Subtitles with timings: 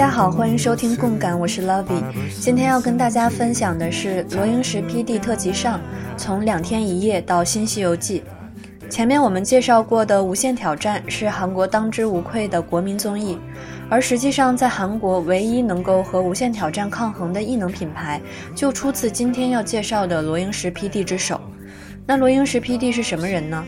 [0.00, 2.02] 大家好，欢迎收听共感，我是 Lovey。
[2.40, 5.78] 今天要跟大家分享的是罗英石 PD 特辑上，
[6.16, 8.22] 从两天一夜到新西游记。
[8.88, 13.38] 前面我们介绍过的《无限挑战》是韩国当之无愧的国民综艺，
[13.90, 18.18] 而实际上在韩国唯一能够和《无限挑战》抗衡的异能品牌，
[18.54, 21.38] 就出自今天要介绍的罗英石 PD 之手。
[22.06, 23.62] 那罗英石 PD 是什么人呢？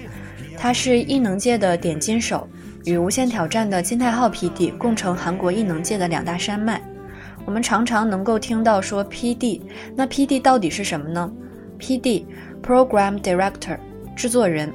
[0.56, 2.48] 他是异能界的点金手，
[2.84, 6.83] 与《无限挑战》的金泰浩 PD 共成韩国异能界的两大山脉。
[7.44, 9.61] 我们常常能够听到说 PD，
[9.94, 11.30] 那 PD 到底是什么呢
[11.78, 12.24] ？PD
[12.62, 13.78] Program Director
[14.16, 14.72] 制作人。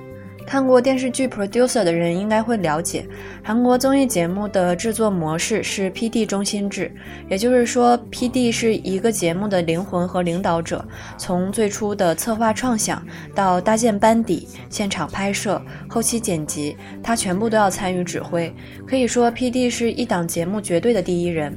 [0.48, 3.06] 看过电视剧 producer 的人应该会了解，
[3.44, 6.90] 韩国综艺节目的制作模式是 PD 中心制，
[7.30, 10.84] 也就是说，PD 是一个节目的灵魂和领导者，
[11.18, 18.52] 从最初的策划创想到搭建班底、现场拍摄、后期剪辑，他全部都要参与指挥。
[18.88, 21.56] 可以说，PD 是一档节目绝对的第一人。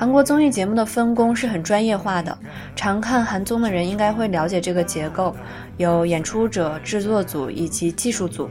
[0.00, 2.38] 韩国综艺节目的分工是很专业化的，
[2.74, 5.36] 常看韩综的人应该会了解这个结构，
[5.76, 8.48] 有演出者、制作组以及技术组。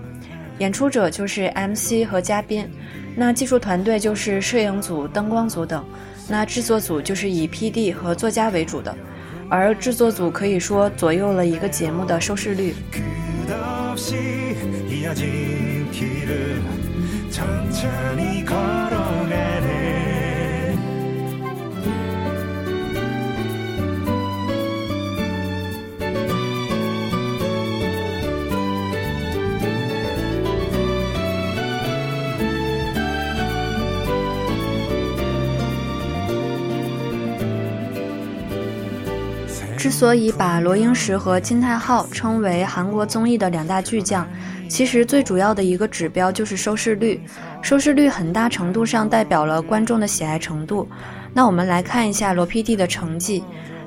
[0.59, 2.70] 演出者就是 MC 和嘉宾，
[3.16, 5.83] 那技术团队就是摄影组、灯光组等，
[6.27, 8.95] 那制作组就是以 PD 和作家为主的，
[9.50, 12.75] 而制作组可以说左右了一个节目的收视率。
[39.80, 44.28] 之所以把罗英石和金泰浩称为韩国综艺的两大巨匠，
[44.67, 47.22] 其实最主要的一个指标就是收视率。
[47.62, 50.86] 收视率很大程度上代表了观众的喜爱程度。
[51.34, 53.42] 那我们来看一下罗 PD 的成绩，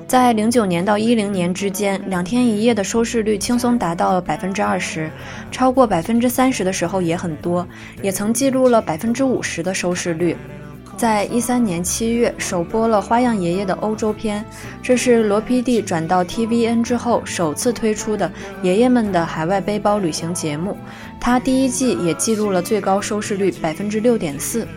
[0.07, 5.11] 在零九年到一零年之间，两天一夜的收视率轻松达到了百分之二十，
[5.51, 7.67] 超过百分之三十的时候也很多，
[8.01, 10.35] 也曾记录了百分之五十的收视率。
[10.95, 14.45] 在一三年七月首播了《花样爷爷》的欧洲篇，
[14.81, 18.31] 这是罗 PD 转到 TVN 之后首次推出的
[18.61, 20.77] 爷爷们的海外背包旅行节目。
[21.19, 24.67] 他第一季也记录了最高收视率百分之六点四。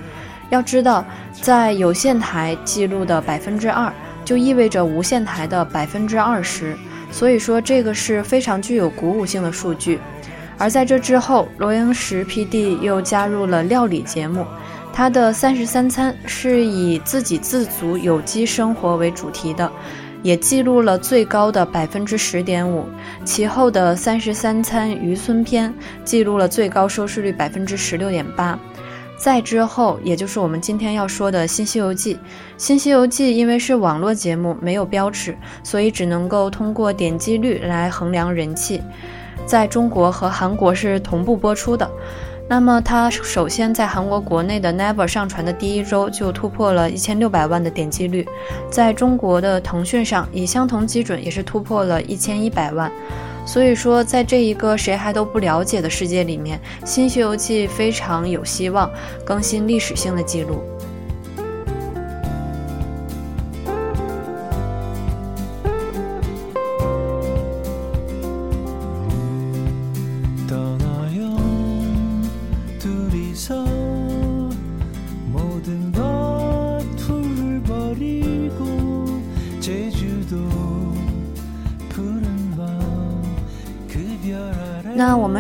[0.49, 3.93] 要知道，在有线台记录的百分之二，
[4.25, 6.77] 就意味着无线台的百分之二十，
[7.13, 10.01] 所以说这个是非常具有鼓舞性的数据。
[10.59, 14.47] 而在这之后，罗英石 PD 又加入了料理节目。
[14.97, 19.71] 他的三十三餐是以自给自足、有机生活为主题的，
[20.23, 22.87] 也记录了最高的百分之十点五。
[23.23, 25.71] 其后的三十三餐渔村篇
[26.03, 28.59] 记录了最高收视率百分之十六点八。
[29.19, 32.15] 再之后，也就是我们今天要说的《新西游记》。
[32.57, 38.81] 《新西游记》因为是网络节目，没有标尺，所以只能够通过点击率来衡量人气。
[39.45, 41.87] 在中国和韩国是同步播出的。
[42.49, 48.27] 那么，它首先在韩国国内的 Never 上传的第一周就突破了一千六百万的点击率，
[48.71, 52.91] 在中国的腾讯上以相同基准也是突破了一千一百万。
[53.45, 58.91] 所以说，在这一个谁还都不了解的世界里面，《新西游记》非常有希望
[59.25, 60.61] 更新历史性的记录。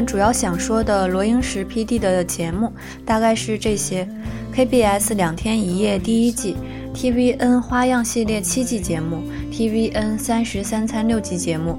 [0.06, 2.72] 主要想说的罗英石 PD 的节目
[3.04, 4.08] 大概是这些
[4.54, 6.56] ：KBS 两天一夜第一季
[6.94, 9.22] ，TVN 花样系列七季节目
[9.52, 11.76] ，TVN 三十三餐六季节目，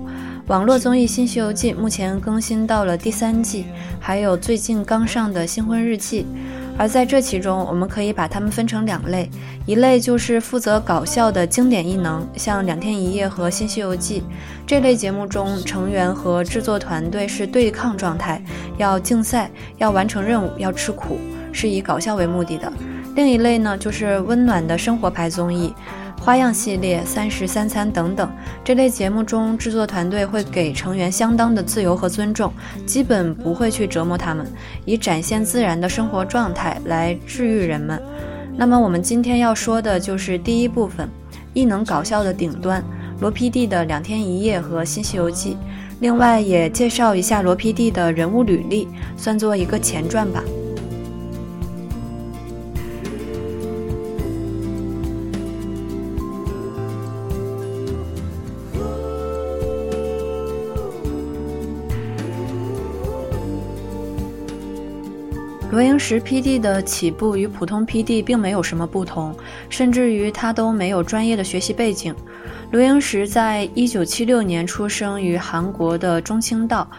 [0.48, 3.66] 网络综艺《新西游记》目前更新到了第三季，
[4.00, 6.26] 还有最近刚上的新婚日记。
[6.78, 9.30] 而在这其中，我们可以把它们分成两类，
[9.66, 14.22] 一类就是负责搞笑的经典异能，像《两天一夜》和《新西游记》
[14.66, 18.40] 这类节目中，成员和制作团队是对抗状态，
[18.78, 21.18] 要竞赛，要完成任务，要吃苦，
[21.52, 22.72] 是以搞笑为目的的。
[23.16, 25.74] 另一类呢，就是温暖的生活牌综艺。
[26.28, 28.30] 花样系列、三十三餐等等
[28.62, 32.52] 这类节目中，制作团队会给成员相当的自由和尊重，
[32.86, 34.46] 基本不会去折磨他们，
[34.84, 37.98] 以展现自然的生活状态来治愈人们。
[38.58, 41.08] 那么我们今天要说的就是第一部分，
[41.54, 42.84] 异能搞笑的顶端，
[43.22, 45.56] 罗 PD 的两天一夜和新西游记。
[46.02, 50.44] 另外也介绍一下罗 PD 的人物履历，算作一个前传吧。
[65.78, 69.32] 罗英石 PD 的起步与普通 PD 并没有什么不同，
[69.70, 72.16] 甚至于他都没有专业的学习背景。
[72.72, 76.90] 罗英石在一九七六年出生于韩国的中清道，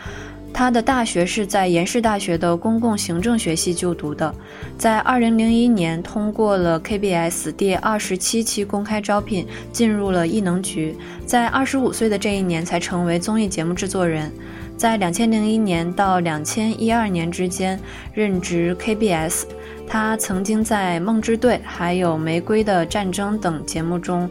[0.55, 4.33] 他的大学是在延世大学的公共行政学系就读的。
[4.77, 10.97] 在二零零一年通过了 KBS 第二十七期公开招聘，进入了艺能局，
[11.27, 14.33] 在二十五岁的这一年才成为综艺节目制作人。
[14.79, 17.79] 在两千零一年到两千一二年之间
[18.15, 19.43] 任职 KBS，
[19.89, 24.31] 他曾经在《梦之队》还有《玫瑰的战争》等节目中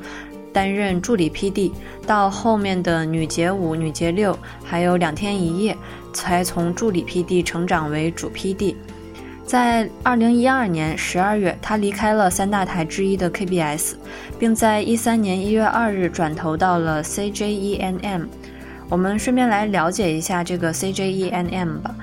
[0.54, 1.74] 担任助理 PD，
[2.08, 4.34] 到后面的《女杰五》《女杰六》
[4.64, 5.74] 还有《两天一夜》，
[6.14, 8.74] 才从助理 PD 成长为主 PD。
[9.46, 13.96] 在二零一二年十二月，他离开了三大台之一的 KBS，
[14.40, 18.28] 并在一三年一月二日转投到了 CJENM。
[18.89, 21.94] 我们顺便来了解一下这个 CJENM 吧。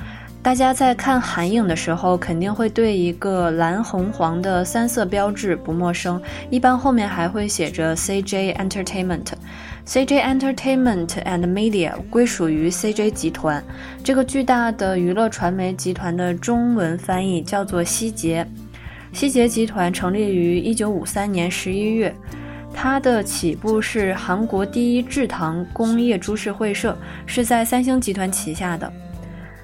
[0.43, 6.21] 大家在看韩影的时候，肯定会对一个蓝红黄的三色标志不陌生。
[6.51, 9.25] 一般后面还会写着 CJ Entertainment。
[9.87, 13.65] CJ Entertainment and Media 归属于 CJ 集团，
[14.03, 18.47] 这个巨大的娱乐传媒集团的中文翻译叫做希捷。
[19.15, 22.15] 希捷集团成立于1953年11月。
[22.75, 26.95] 它的起步是韩国第一制糖工业株式会社，
[27.25, 28.93] 是在三星集团旗下的。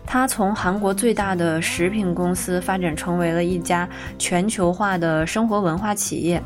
[0.06, 6.42] 它从韩国最大的食品公司发展成为了一家全球化的生活文化企业。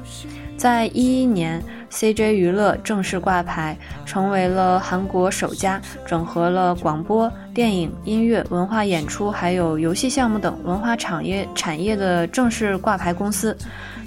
[0.56, 13.56] 在一一年，CJ 娱乐正式挂牌，成为了韩国首家整合了广播电影、音乐、文化演出还有游戏项目等文化产业产业的正式挂牌公司。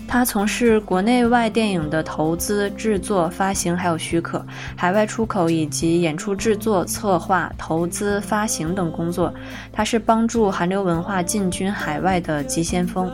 [0.08, 4.44] 他从事国内外电影的投资、制作、发行，还有许可、
[4.76, 9.34] 海外出口以及演出制作、策划、投资、发行等工作。
[9.72, 13.12] 他是帮助韩流文化进军海外的急先锋。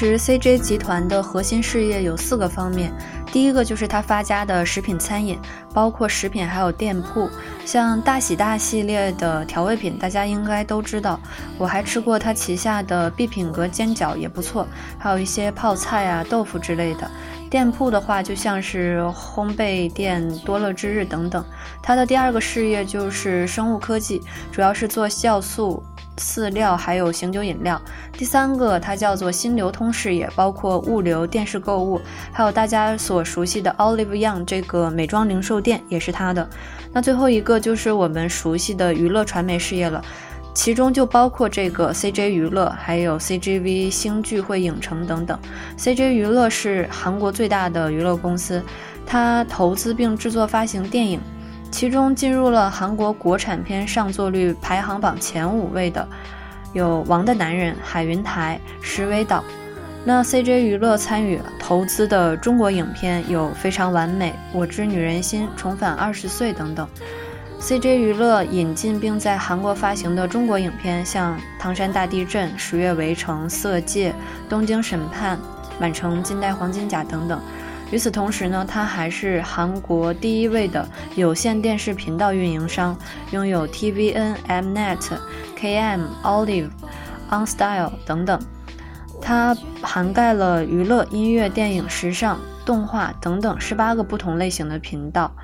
[0.00, 2.90] 其实，CJ 集团的核心事业有四个方面。
[3.30, 5.38] 第一个就是它发家的食品餐饮，
[5.74, 7.28] 包括食品还有店铺，
[7.66, 11.20] 像大喜大系列的调味品，大家应该都知道。
[11.58, 14.66] 我还吃过它旗下的必品阁煎饺，也不错。
[14.96, 17.10] 还有一些泡菜啊、豆腐之类的。
[17.50, 21.44] 店铺的话，就像是烘焙店、多乐之日等等。
[21.82, 25.82] 它的第二个事业就是生物科技，主要是做酵素。
[26.18, 27.80] 饲料还有醒酒饮料，
[28.12, 32.00] 第三个它叫做新流通事业，包括物流、电视购物，
[32.32, 36.48] 还有大家所熟悉的 Olive Young 这个美妆零售店也是它的。
[36.92, 40.04] 那最后一个就是我们熟悉的娱乐传媒事业了，
[40.52, 45.38] 其中就包括这个 CJ 娱乐，还有 CGV 星聚会影城等等。
[45.78, 48.62] CJ 娱乐是韩国最大的娱乐公司，
[49.06, 51.18] 它投资并制作发行电影。
[51.70, 56.06] 其中进入了韩国国产片上座率排行榜前五位的，
[56.72, 59.38] 有《王的男人》《海云台》《石尾岛》。
[60.04, 66.88] 那 CJ 娱乐参与投资的中国影片有《非常完美》《我知女人心》《重返二十岁》等等。
[67.60, 74.10] CJ 娱乐引进并在韩国发行的中国影片，像《唐山大地震》《十月围城》《色戒》
[74.48, 75.36] 《东京审判》
[75.78, 77.38] 《满城尽带黄金甲》等等。
[77.90, 82.96] 与此同时呢，它还是韩国第一位的有线电视频道运营商，
[83.32, 85.18] 拥有 TVN、Mnet、
[85.58, 86.70] KM、Olive、
[87.30, 88.40] OnStyle 等等。
[89.20, 95.34] 它涵盖了娱乐、音乐、电影、时尚、动画等等十八个不同类型的频道。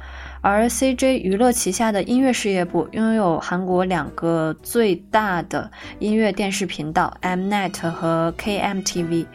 [0.41, 9.27] 而 CJ 娱乐旗下的音乐事业部拥有韩国两个最大的音乐电视频道 Mnet 和 KMTV。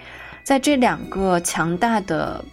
[0.43, 2.43] 在这两个强大的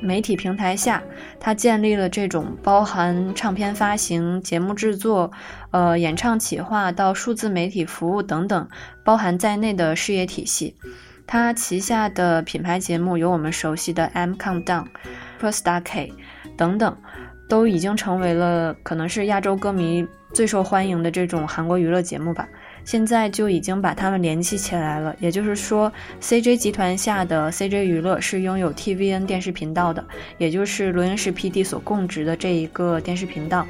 [0.00, 1.02] 媒体平台下，
[1.38, 5.30] 他建立了这种包含唱片发行、节目制作、
[5.70, 8.68] 呃演唱企划到数字媒体服务等等
[9.04, 10.76] 包含在内的事业体系。
[11.26, 14.64] 他旗下的品牌节目有我们熟悉的《M Countdown》、
[15.40, 16.12] 《Pro Star K》
[16.56, 16.96] 等等。
[17.48, 22.48] 都已经成为了可能是亚洲歌迷最受欢迎的这种韩国娱乐节目吧。
[22.90, 30.04] 现在就已经把他们联系起来了，也就是说，CJ 集团下的 CJ 娱乐是拥有 TVN 电视频道的，
[30.38, 33.64] 也就是罗英石 PD 所供职的这一个电视频道。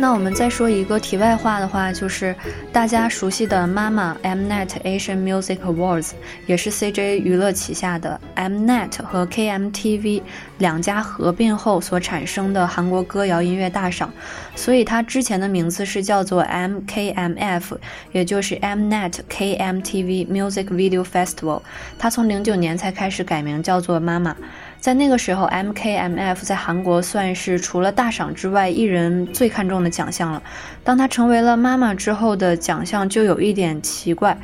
[0.00, 2.34] 那我们再说一个题外话的话，就是
[2.72, 6.12] 大家熟悉的妈妈 Mnet Asian Music Awards，
[6.46, 10.22] 也是 CJ 娱乐旗下的 Mnet 和 KMTV
[10.56, 14.10] 两家合并后所产生的韩国歌谣音乐大赏，
[14.56, 17.76] 所以它之前的名字是叫做 MKMF，
[18.12, 21.60] 也就是 Mnet KMTV Music Video Festival，
[21.98, 24.34] 它从零九年才开始改名叫做妈妈。
[24.80, 30.42] 在那个时候，MKMF 在韩国算是除了大赏之外，艺人最看重的奖项了。
[30.82, 34.34] 当他成为了妈妈之后的奖项就有一点奇怪，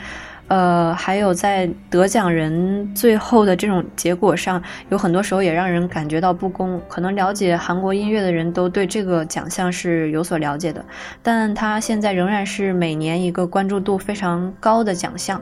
[0.49, 6.78] 呃，还有在得奖人最后的这种结果上，有很多时候也让人感觉到不公。
[6.87, 10.85] 可能了解韩国音乐的人都对这个奖项是有所了解的，
[11.23, 15.40] 但他现在仍然是每年一个关注度非常高的奖项。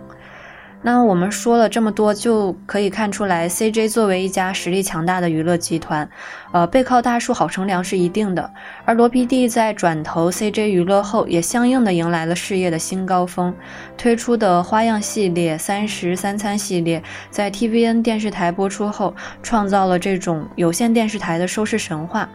[0.86, 6.06] 那我们说了这么多，就可以看出来，CJ 作为一家实力强大的娱乐集团，
[6.52, 8.50] 呃，背靠大树好乘凉是一定的。
[8.84, 13.54] 而罗 PD 在转投 CJ 娱乐后，也相应的迎来了事业的新高峰，
[13.96, 22.28] 推出的花样系列、三十三餐系列，在 TVN 电视台播出后，创造了这种有线电视台的收视神话。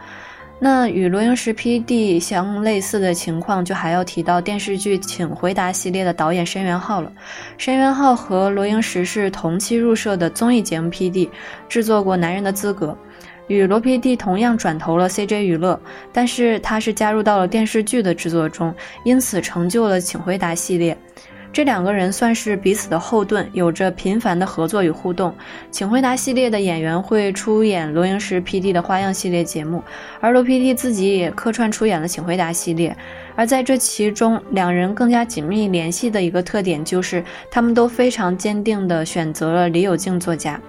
[0.62, 7.10] 那与罗英石 PD 相类似的情况，就还要提到电视剧《请回答》系列的导演申元浩了。
[7.56, 11.30] 申元浩和罗英石是同期入社的综艺节目 PD，
[11.66, 12.88] 制作过《男人的资格》，
[13.46, 15.80] 与罗 PD 同样转投了 CJ 娱乐，
[16.12, 20.94] 但是他是加入到了电视剧的制作中，因此成就了《请回答》系列。
[21.52, 25.34] 这两个人算是彼此的后盾，有着频繁的合作与互动。
[25.70, 29.82] 请回答系列的演员会出演罗英石 PD 的花样系列节目，
[30.20, 32.96] 而罗 PD 自己也客串出演了请回答系列。
[33.34, 40.60] 而在这其中，两人更加紧密联系的一个特点就是，他们都非常坚定地选择了李友静作家。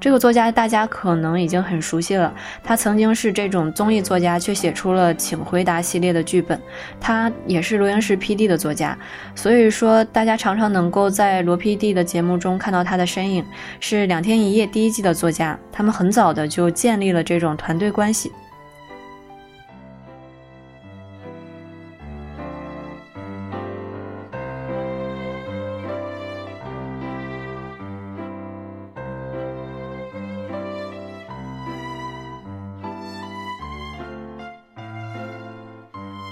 [0.00, 6.58] 这个作家大家可能已经很熟悉了，他曾经是这种综艺作家，却写出了《请回答》系列的剧本。
[6.98, 8.96] 他也是罗英石 PD 的作家，
[9.34, 13.44] 所以说大家常常能够在罗 PD 的节目中看到他的身影。
[13.78, 18.32] 是《两天一夜》第一季的作家，他们很早的就建立了这种团队关系。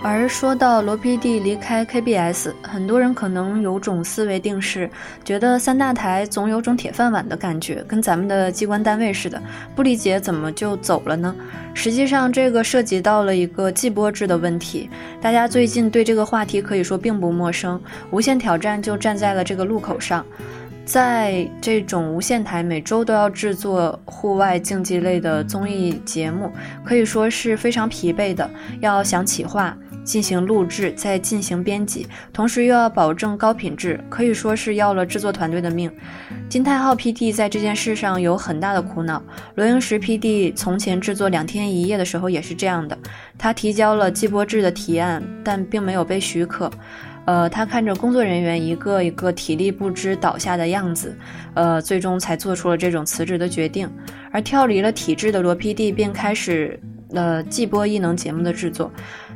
[0.00, 4.88] 而说到罗 PD 离开 KBS，很多人可能有种思维定式，
[5.25, 9.43] 觉得三大台总有种铁饭碗的感觉，跟咱们的机关单位似的，
[9.75, 11.35] 不理解怎么就走了呢？
[11.75, 14.88] 实际上，这个涉及到了一个季播制的问题。
[15.21, 17.81] 大家最近对这个话题可以说并不陌生，
[18.12, 20.25] 无限挑战就站在了这个路口上。
[20.85, 26.50] 在这种无线台每周都要制作户外竞技类的综艺节目，
[26.83, 28.49] 可以说是非常疲惫的，
[28.81, 29.76] 要想企划。
[30.09, 35.93] 进行录制，再进行编辑，同时又要保证高品质，可以说是要了制作团队的命。
[36.49, 39.23] 金泰浩 PD 在这件事上有很大的苦恼。
[39.57, 42.97] 罗英石 PD 从前制作两天一夜的时候也是这样的，
[43.37, 46.71] 他提交了季播制的提案，但并没有被许可。
[47.27, 51.15] 呃，他看着工作人员一个一个体力不支倒下的样子，
[51.53, 53.87] 呃，最终才做出了这种辞职的决定。
[54.33, 58.91] 而跳离了体制的罗 PD 便开始了季播异能节目的制作。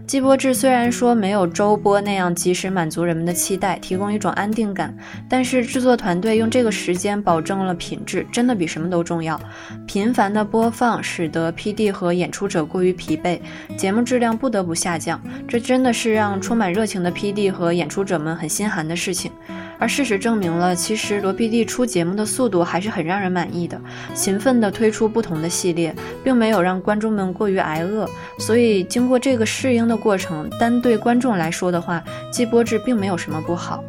[0.07, 4.95] 季播制虽然说没有周播那样及时满足人们的期待，提供一种安定感，
[5.29, 9.41] 但是制作团队用这个时间保证了品质，真的比什么都重要。
[9.87, 13.41] 频繁的播放使得 PD 和演出者过于疲惫，
[13.77, 15.19] 节目质量不得不下降，
[15.49, 19.31] 这真的是让充满热情的 PD 和演出者们很心寒的事情。
[19.79, 23.81] 而事实证明了，其实罗 PD 出节目的速度还是很让人满意的，
[24.15, 25.93] 勤奋地推出不同的系列，
[26.23, 28.09] 并没有让观众们过于挨饿。
[28.39, 33.85] 所以，经过这个适应的的过程，单对观众来说的话，季播制并没有什么不好。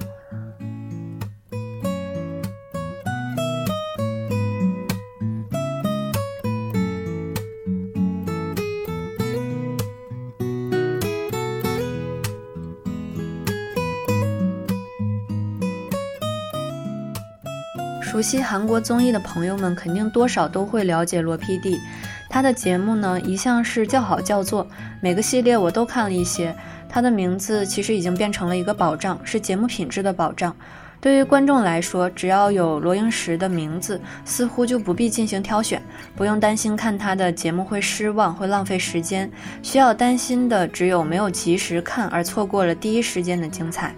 [18.02, 21.80] 熟悉韩国综艺的朋友们肯定多少都会了解罗 PD，
[22.34, 24.68] 他的节目呢一向是叫好叫座，
[25.02, 26.52] 每个系列我都看了一些。
[26.90, 30.56] 他的名字其实已经变成了一个保障，是节目品质的保障。
[31.00, 35.80] 对于观众来说，只要有罗英石的名字，似乎就不必进行挑选，
[36.16, 39.30] 不用担心看他的节目会失望、会浪费时间。
[39.62, 43.94] 需要担心的只有没有及时看而错过了第一时间的精彩。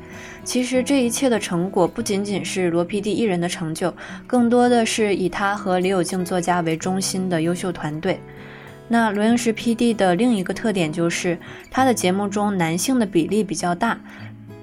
[0.46, 3.94] 其实这一切的成果不仅仅是罗 PD 一人的成就，
[4.26, 8.20] 更多的是以他和李友静作家为中心的优秀团队。
[8.88, 11.38] 那罗英石 PD 的另一个特点就是
[11.72, 14.00] 他的节目中男性的比例比较大。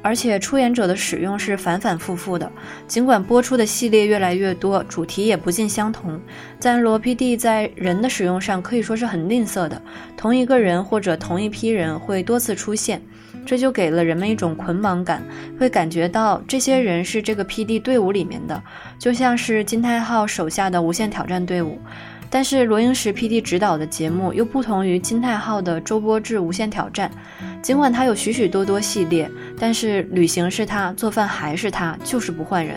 [0.05, 2.51] 而且出演者的使用是反反复复的，
[2.89, 6.21] 尽管播出的系列越来越多，主题也不尽相同，
[6.61, 9.81] 但罗 PD 在人的使用上可以说是很吝啬的，
[10.17, 13.01] 同一个人或者同一批人会多次出现，
[13.45, 15.23] 这就给了人们一种捆绑感，
[15.59, 18.63] 会感觉到这些人是这个 PD 队伍里面的，
[18.99, 21.79] 就像是金泰浩手下的无限挑战队伍。
[22.31, 27.11] 但是罗英石 PD 指导的节目又不同于金泰浩的周播制无限挑战，
[27.61, 32.77] 尽管他有许许多多系列，但是旅行是他，做饭还是他，就是不换人。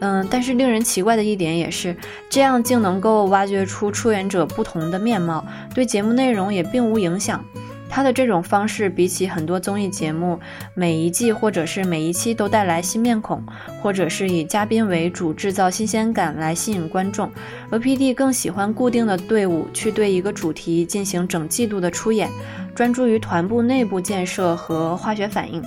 [0.00, 1.96] 嗯，但是令人奇怪的一点也是，
[2.28, 5.42] 这样竟能够挖掘出出演者不同的面貌，
[5.74, 7.42] 对节目内容也并无影响。
[7.88, 10.38] 他的这种方式，比起很多综艺节目，
[10.74, 13.42] 每一季或者是每一期都带来新面孔，
[13.82, 17.30] 或者是以嘉宾为主制造新鲜感来吸引观众，
[17.70, 22.28] 而 PD 更喜欢固定的队伍去对一个主题进行整季度的出演，
[22.74, 25.62] 专注于团部内部建设和化学反应。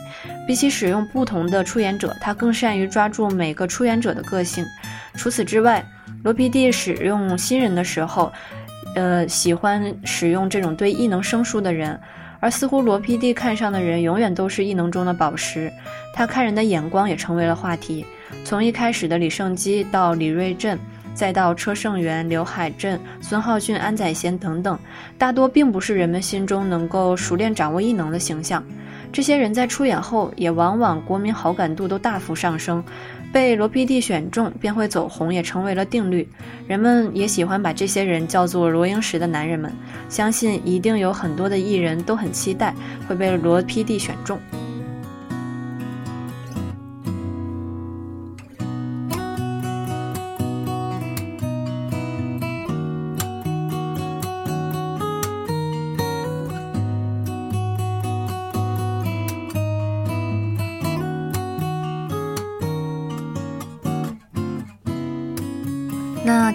[0.48, 4.66] 比起使用不同的出演者，他更善于抓住每个出演者的个性。
[5.16, 5.86] 除此之外，
[6.24, 8.32] 罗 PD 使用新人的时候。
[8.96, 12.00] 呃，喜欢使用这种对异能生疏的人，
[12.40, 15.72] 而似乎罗 PD 看上的人永远都是异能中的宝石。
[16.14, 18.06] 他看人的眼光也成为了话题。
[18.44, 20.78] 从一开始的李胜基到李瑞镇，
[21.14, 24.78] 再到车胜元、刘海镇、孙浩俊、安宰贤等等，
[25.18, 28.64] 大多并不是人们心中能够熟练掌握异能的形象。
[29.12, 32.84] 这些人在出演后，也往往国民好感度都大幅上升。
[33.32, 36.28] 被罗 PD 选中便会走红，也成为了定律。
[36.68, 39.72] 人们也喜欢把这些人叫做“罗英石的男人们”。
[40.10, 42.76] 相信一定有很多的艺人都很期待
[43.08, 44.38] 会被罗 PD 选中。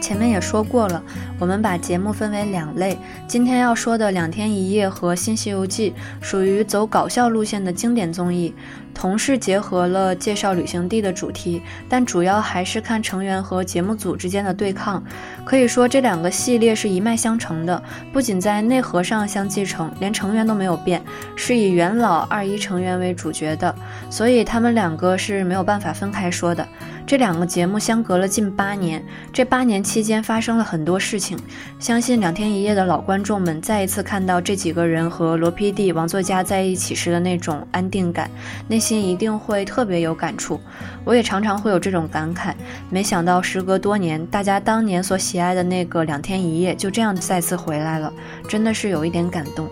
[0.06, 1.02] 前面也说过了，
[1.36, 2.96] 我们把节目分为两类。
[3.26, 5.90] 今天要说的《两天一夜》和《新西游记》
[6.24, 8.54] 属于走搞笑路线的经典综艺，
[8.94, 15.02] 同是结合了介绍旅行地的主题，但主要还是看成员和节目组之间的对抗。
[15.44, 21.02] 可以说这两个系列是一脉相承的，不仅在内核上相继承，连成员都没有变，
[21.34, 23.74] 是以元老二一成员为主角的，
[24.08, 26.64] 所以他们两个是没有办法分开说的。
[27.06, 29.00] 这两个节目相隔了近八年，
[29.32, 31.38] 这八年期间发生了很多事情。
[31.78, 38.28] 相信两天一夜的老观众们再一次看到这几个人和罗 PD、王作家在一起时的那种安定感，
[38.66, 40.60] 内心一定会特别有感触。
[41.04, 42.52] 我也常常会有这种感慨：
[42.90, 48.12] 没想到时隔多年，大家当年所喜爱的那个两天一夜就这样再次回来了，
[48.48, 49.68] 真的是有一点感动。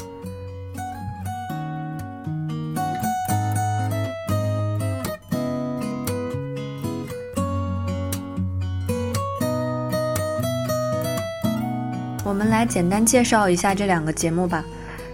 [12.44, 14.62] 们来简单介绍一下这两个节目吧。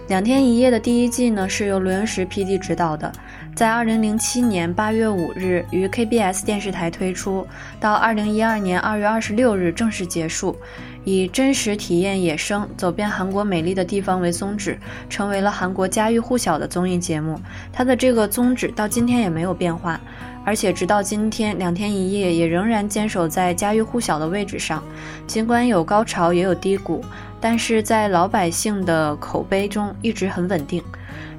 [0.09, 3.09] 两天一夜的第一季呢，是由罗英石 PD 执导的，
[3.55, 7.47] 在二零零七年八月五日于 KBS 电视台推出，
[7.79, 10.57] 到二零一二年二月二十六日正式结束，
[11.05, 14.77] 以真实体验野生、走遍韩国美丽的地方为宗旨，
[15.09, 17.39] 成为了韩国家喻户晓的综艺节目。
[17.71, 20.01] 它的这个宗旨到今天也没有变化。
[20.43, 24.83] 而且直到今天，两天一夜也仍然坚守在家喻户晓的位置上。
[25.27, 27.03] 尽管有高潮也有低谷，
[27.39, 30.83] 但是在老百姓的口碑中一直很稳定。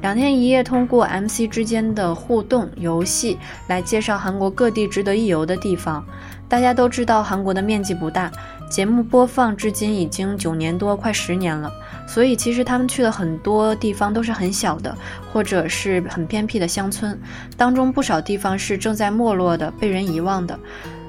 [0.01, 3.39] 两天一夜通过 MC 之间的互动游戏
[3.69, 6.05] 来介绍韩国各地值得一游的地方。
[6.49, 8.31] 大家都知道韩国的面积不大，
[8.73, 11.71] 节目播放至今已经九年多，快十年了。
[12.09, 14.97] 所以其实他们去的很多地方都是很小的，
[15.31, 17.21] 或者是很偏僻的乡村，
[17.55, 20.59] 当中不少地方是正在没落的、被人遗忘的。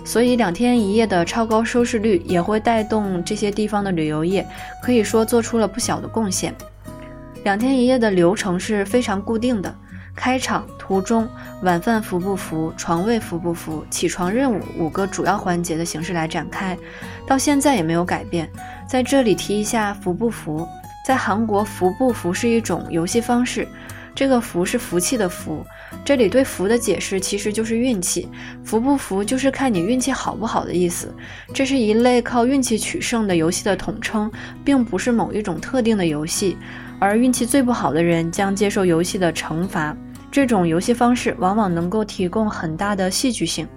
[0.04, 4.46] 所以两天一夜的超高收视率也会带动这些地方的旅游业，
[4.84, 6.54] 可以说做出了不小的贡献。
[7.46, 9.74] 两天一夜的流程是非常固定的。
[10.16, 11.28] 开场、途中、
[11.64, 16.78] 晚饭服不服、床位服不服、起床任务五个主要环节的形式来展开，
[17.28, 18.50] 到现在也没有改变。
[18.88, 20.68] 在这里提一下服不服，
[21.06, 23.68] 在韩国服不服是一种游戏方式。
[24.16, 25.66] 这个服是福气的福，
[26.06, 28.30] 这里对服的解释其实就是运气，
[28.64, 31.12] 服不服就是看你运气好不好的意思。
[31.52, 34.32] 这是一类靠运气取胜的游戏的统称，
[34.64, 36.56] 并不是某一种特定的游戏。
[37.00, 39.96] 而运气最不好的人将接受游戏的惩罚。
[40.32, 43.68] 这种游戏方式往往能够提供很大的戏剧性。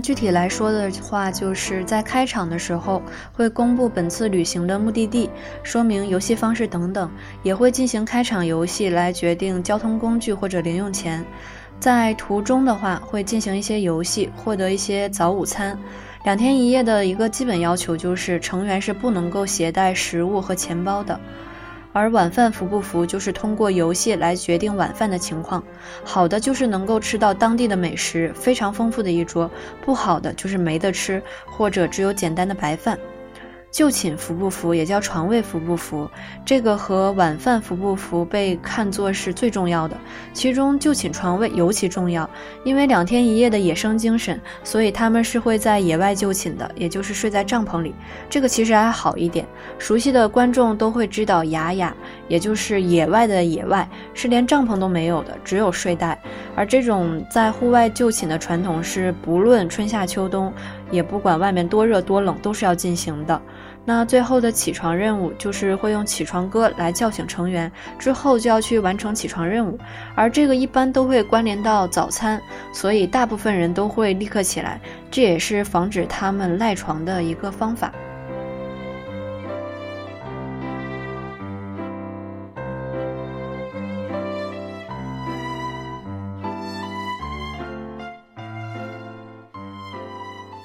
[0.00, 5.28] 具体来说的话，就是在开场的时候会公布本次旅行的目的地、
[5.62, 7.10] 说明游戏方式等等，
[7.42, 11.24] 也会进行开场游戏来决定交通工具或者零用钱。
[11.78, 15.78] 在途中的话，会进行一些游戏，获得一些早午餐。
[16.24, 21.18] 两天一夜的一个基本要求就是成员是不能够携带食物和钱包的。
[21.92, 25.62] 而晚饭服不服，就是通过游戏来决定晚饭的情况。
[26.04, 29.48] 好的就是能够吃到当地的美食，非常丰富的一桌；
[29.84, 32.98] 不好的就是没得吃，或者只有简单的白饭。
[33.70, 36.10] 就寝服不服，也叫床位服不服，
[36.44, 39.96] 这个和晚饭服不服被看作是最重要的。
[40.32, 42.28] 其中就寝床位尤其重要，
[42.64, 47.94] 因为两天一夜的野生精神，所以他们是会在野外就寝的，也就是睡在帐篷里。
[48.28, 49.46] 这个其实还好一点，
[49.78, 51.94] 熟悉的观众都会知道，雅雅
[52.26, 56.20] 也就是野外的野外，是连帐篷都没有的，只有睡袋。
[56.56, 60.52] 而这种在户外就寝的传统是不论春夏秋冬，
[60.90, 63.40] 也不管外面多热多冷，都是要进行的。
[63.84, 69.78] 那最后的起床任务就是会用起床歌来叫醒成员，之后就要去完成起床任务，
[70.14, 72.40] 而这个一般都会关联到早餐，
[72.72, 77.90] 所以大部分人都会立刻起来，这也是防止他们赖床的一个方法。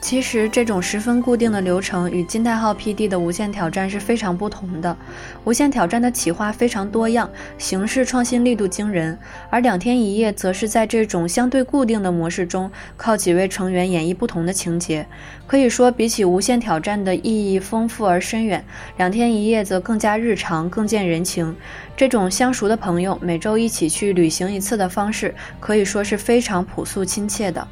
[0.06, 4.96] 其实这种十分固定的流程与金泰浩 PD 的无限挑战是非常不同的。
[5.46, 9.18] 无限挑战的企划非常多样，形式创新力度惊人，
[9.50, 15.08] 而两天一夜则是在这种相对固定的模式中，靠几位成员演绎不同的情节。
[15.48, 18.64] 可以说，比起无限挑战的意义丰富而深远，
[18.98, 21.56] 两天一夜则更加日常，更见人情。
[21.98, 27.68] 这种相熟的朋友每周一起去旅行一次的方式，可以说是非常朴素亲切的。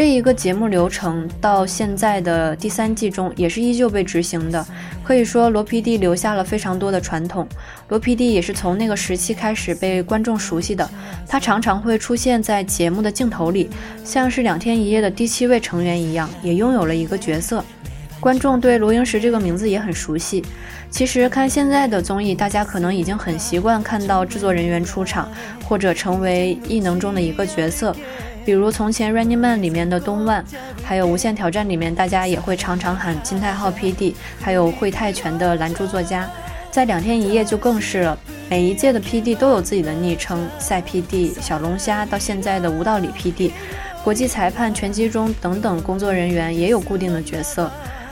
[0.00, 4.66] 这一个节目流程到现在的第三季中也是依旧被执行的，
[5.04, 7.46] 可以说罗 PD 留下了非常多的传统。
[7.88, 10.90] 罗 PD 也是从那个时期开始被观众熟悉的，
[11.28, 13.68] 他常常会出现在节目的镜头里，
[14.02, 17.62] 像是两天一夜的第七位成员一样，也拥有了一个角色。
[18.20, 20.42] 观众对罗英石这个名字也很熟悉。
[20.90, 25.30] 其实看现在的综艺，大家可能已经很习惯看到制作人员出场，
[25.62, 27.94] 或者成为异能中的一个角色。
[28.44, 30.44] 比如从前《Running Man》里面的东万，
[30.82, 36.28] 还有《无限挑战》里面，大家也会常常喊金泰浩 PD，还有会泰拳的蓝珠作家，
[36.70, 38.18] 在两天一夜就更是了。
[38.48, 43.52] 每一届的 PD 都有自己的昵称，赛 PD、小龙虾，到现在的无道里 PD，
[44.02, 47.70] 国际裁判、拳击中等等工作人员也有固定的角色。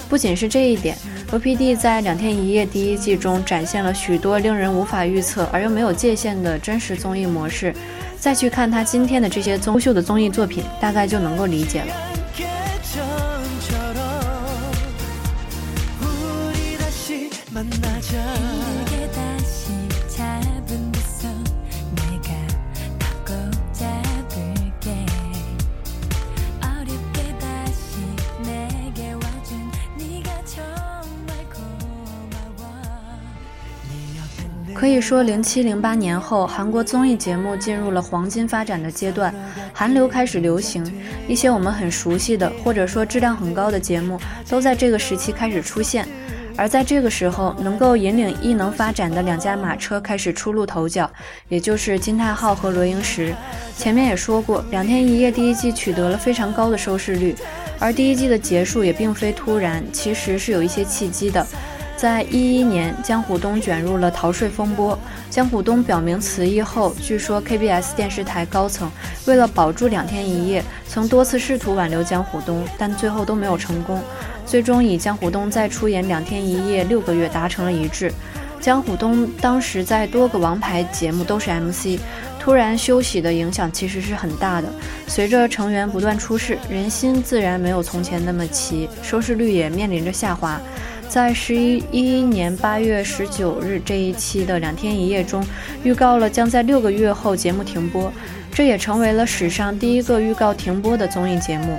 [0.08, 0.96] 不仅是这一点，
[1.30, 7.74] 罗 PD 在两天一夜第一季中展现了许多令人无法预测而又没有界限的真实综艺模式。
[8.20, 12.17] 再去看他今天的这些优秀的综艺作品，大概就能够理解了。
[34.88, 39.33] 可以说，零七零八年后，韩国综艺节目进入了黄金发展的阶段，
[39.70, 40.83] 韩流开始流行，
[41.29, 46.09] 一些我们很熟悉的或者说质量很高的节目，都在这个时期开始出现。
[46.57, 51.09] 而在这个时候，能够引领艺能发展的两驾马车开始初露头角，
[51.51, 53.35] 也就是金泰浩和罗英石。
[53.77, 57.37] 前面也说过，两天一夜第一季取得了非常高的收视率，
[57.79, 61.46] 而第一季的结束也并非突然，其实是有一些契机的。
[61.98, 64.96] 在一一年，江虎东卷入了逃税风波。
[65.28, 68.88] 江虎东表明辞意后，据说 KBS 电视台高层
[69.26, 74.00] 为了保住两天一夜，曾多次试图挽留江虎东，但最后都没有成功。
[74.46, 78.12] 最终以江虎东再出演两天一夜六个月达成了一致。
[78.61, 81.98] 江虎东当时在多个王牌节目都是 MC，
[82.38, 84.68] 突然休息的影响其实是很大的。
[85.08, 90.61] 随着成员不断出事，人心自然没有从前那么齐，收视率也面临着下滑。
[91.08, 95.42] 在十一一年八月十九日这一期的两天一夜中，
[95.82, 98.12] 预告了将在六个月后节目停播，
[98.52, 101.78] 这也成为了史上第一个预告停播的综艺节目。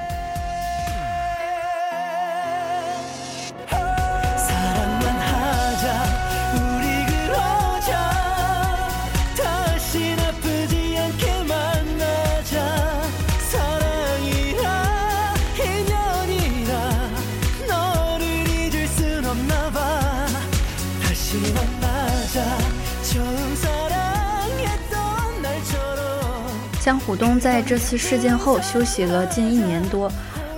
[27.49, 30.07] 在这次事件后休息了近一年多，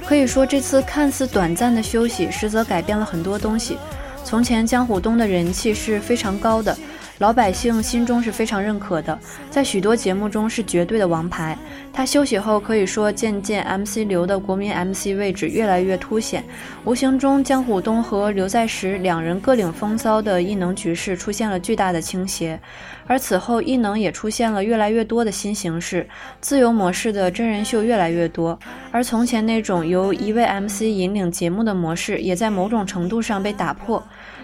[0.06, 3.78] 可以说这次看似短暂的休息，实则改变了很多东西。
[4.26, 6.78] 从前江虎东的人气是非常高的。
[7.22, 9.18] 老百姓心中是非常认可的，
[9.52, 11.56] 在许多节目中是绝对的王牌。
[11.94, 16.44] 他休息后，可以说渐渐 MC 刘的国民 MC 位置越来越凸显，
[16.84, 22.60] 无形中江虎东和刘在石两人各领风骚的异能局势出现了巨大的倾斜。
[23.06, 28.58] 而此后，异能也出现了越来越多的新形式，自由模式的真人秀越来越多，
[28.92, 34.04] 而从前那种由一位 MC 引领节目的模式，也在某种程度上被打破。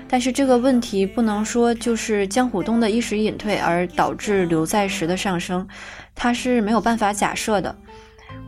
[0.10, 5.68] 但是这个问题不能说就是江虎东的一时隐退而导致刘在石的上升，
[6.16, 7.76] 它是没有办法假设的。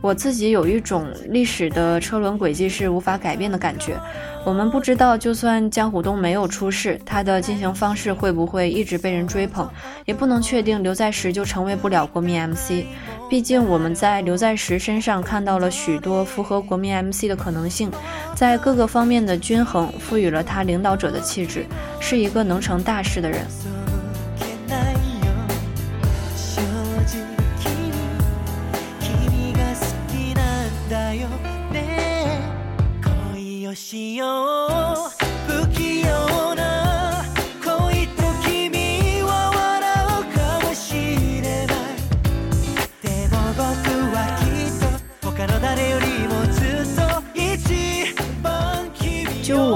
[0.02, 3.98] 我自己有一种历史的车轮轨迹是无法改变的感觉。
[4.44, 9.68] 我们不知道，就算江虎东没有出事，他的进行方式会不会一直被人追捧，
[10.06, 12.84] 也不能确定刘在石就成为不了国民 MC。
[13.30, 17.88] 毕竟我们在刘在石身上看到了许多符合国民 MC 的可能性，
[18.34, 21.64] 在各个方面的均衡，赋予了他领导者的气质，
[22.00, 23.46] 是一个能成大事的人。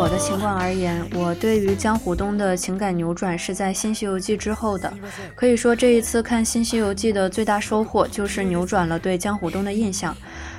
[0.05, 4.93] 我的情况而言，我对于江虎东的情感扭转是在《新西游记》之后的。
[5.35, 10.15] 可以说，这一次看《新西游记》的最大收获就是扭转了对江虎东的印象。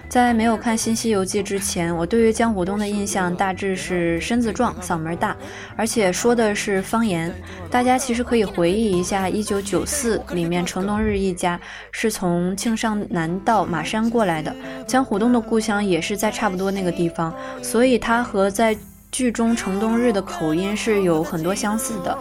[0.10, 5.38] 在没有看《新西游记》之前，我对于江虎东的印象大致是身子壮、嗓门大，
[5.76, 7.32] 而且说的是方言。
[7.70, 11.60] 大家其实可以回忆一下，《一九九四》里面程东日一家
[11.92, 14.56] 是从庆尚南道马山过来的，
[14.88, 17.32] 江虎东的故乡也是在差不多那个地方，
[17.62, 18.76] 所以他和在
[19.16, 22.18] 剧中程东日的口音是有很多相似的。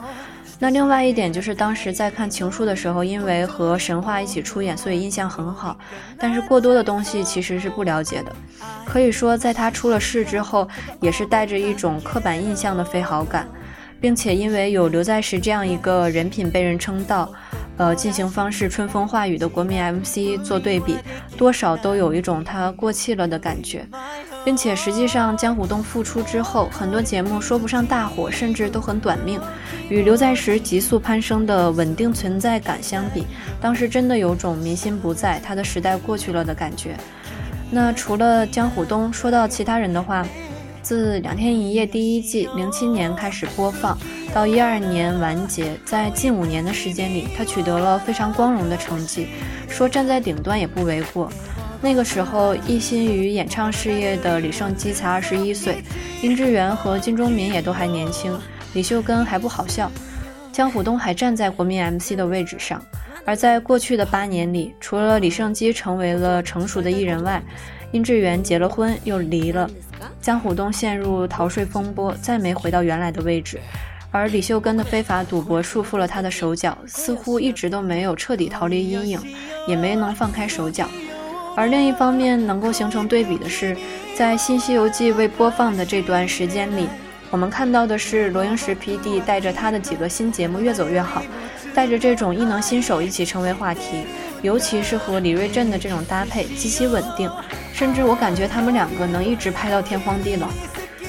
[0.61, 5.77] 那另外一点就是，当时在看《情书》的时候，因为和神话一起出演，所以印象很好。
[6.17, 8.33] 但是过多的东西其实是不了解的。
[8.87, 10.69] 可以说，在他出了事之后，
[11.01, 13.49] 也是带着一种刻板印象的非好感，
[14.01, 17.29] 并且因为有刘在石这样一个人品被人称道。
[17.77, 20.97] 呃，进行方式春风化雨的国民 MC 做对比，
[21.37, 23.85] 多少都有一种他过气了的感觉，
[24.45, 29.41] 并且实际上江虎东复出之后，很多节目说不上大火，甚至都很短命。
[29.89, 33.25] 与刘在石急速攀升的稳定存在感相比，
[33.61, 36.97] 当时真的有种民心不在，他的时代过去了的感觉。
[37.71, 40.27] 那除了江虎东，说到其他人的话。
[40.83, 43.97] 自《两天一夜》第一季零七年开始播放，
[44.35, 49.29] 到一二年完结，在近五年的时间里，他取得了非常光荣的成绩，
[49.67, 51.33] 说站在顶端也不为过。
[51.85, 55.85] 那个时候，一心于演唱事业的李圣基才二十一岁，
[56.23, 58.35] 殷志源和金钟民也都还年轻，
[58.73, 59.93] 李秀根还不好笑，
[60.51, 62.83] 江虎东还站在国民 MC 的位置上。
[63.27, 67.43] 而在过去的八年里，除了李圣基成为了成熟的艺人外，
[67.93, 69.69] 殷志源结了婚又离了。
[70.23, 73.61] 江虎东陷入逃税风波，再没回到原来的位置，
[74.11, 79.21] 而李秀根的非法赌博束缚了他的手脚，似乎一直都没有彻底逃离阴影，
[79.69, 80.89] 也没能放开手脚。
[81.57, 83.77] 而另一方面，能够形成对比的是，
[84.17, 86.89] 在《新西游记》未播放的这段时间里，
[87.31, 91.23] 我们看到的是罗英石 PD 带着他的几个新节目越走越好，
[91.75, 94.05] 带着这种异能新手一起成为话题，
[94.43, 97.31] 尤其是和李瑞镇的这种搭配极其稳定。
[97.73, 100.49] 甚至我感觉他们两个能一直拍到天荒地老。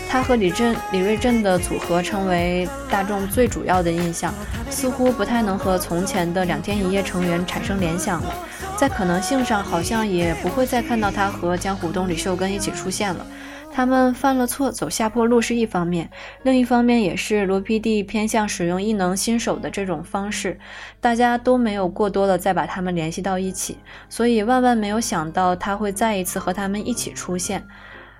[0.07, 4.33] 他和李振、李瑞镇的组合成为大众最主要的印象，
[4.69, 8.33] 似乎不太能和从前的两天一夜成员产生联想了。
[8.77, 13.25] 在可能性上，好像也不会再看到他和江虎东、李秀根一起出现了。
[13.71, 16.09] 他们犯了错，走下坡路是一方面，
[16.43, 20.59] 另一方面也是罗 PD 偏向使用异能新手的这种方式，
[21.01, 23.77] 大家都没有过多的再把他们联系到一起，
[24.09, 27.65] 所以万万没有想到他会再一次和他们一起出现。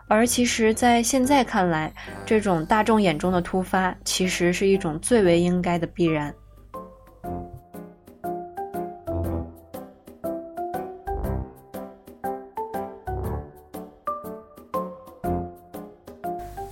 [0.08, 1.94] 而其实，在现在看来，
[2.26, 6.34] 这种大众眼中的突发，其实是一种最为应该的必然。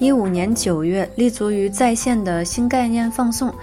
[0.03, 3.49] 一五年九月，立足于在线的新概念放送《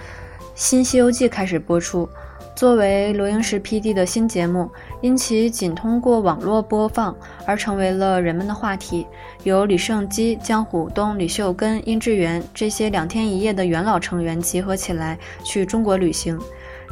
[0.55, 2.09] 新西游记》开始播出。
[2.55, 4.67] 作为罗英石 PD 的新节目，
[5.01, 9.05] 因其仅通过网络播放而成为了人们的话题。
[9.43, 16.39] 由李胜基、江虎东、李秀根、殷志源这些两天一夜的元老成员集合起来去中国旅行。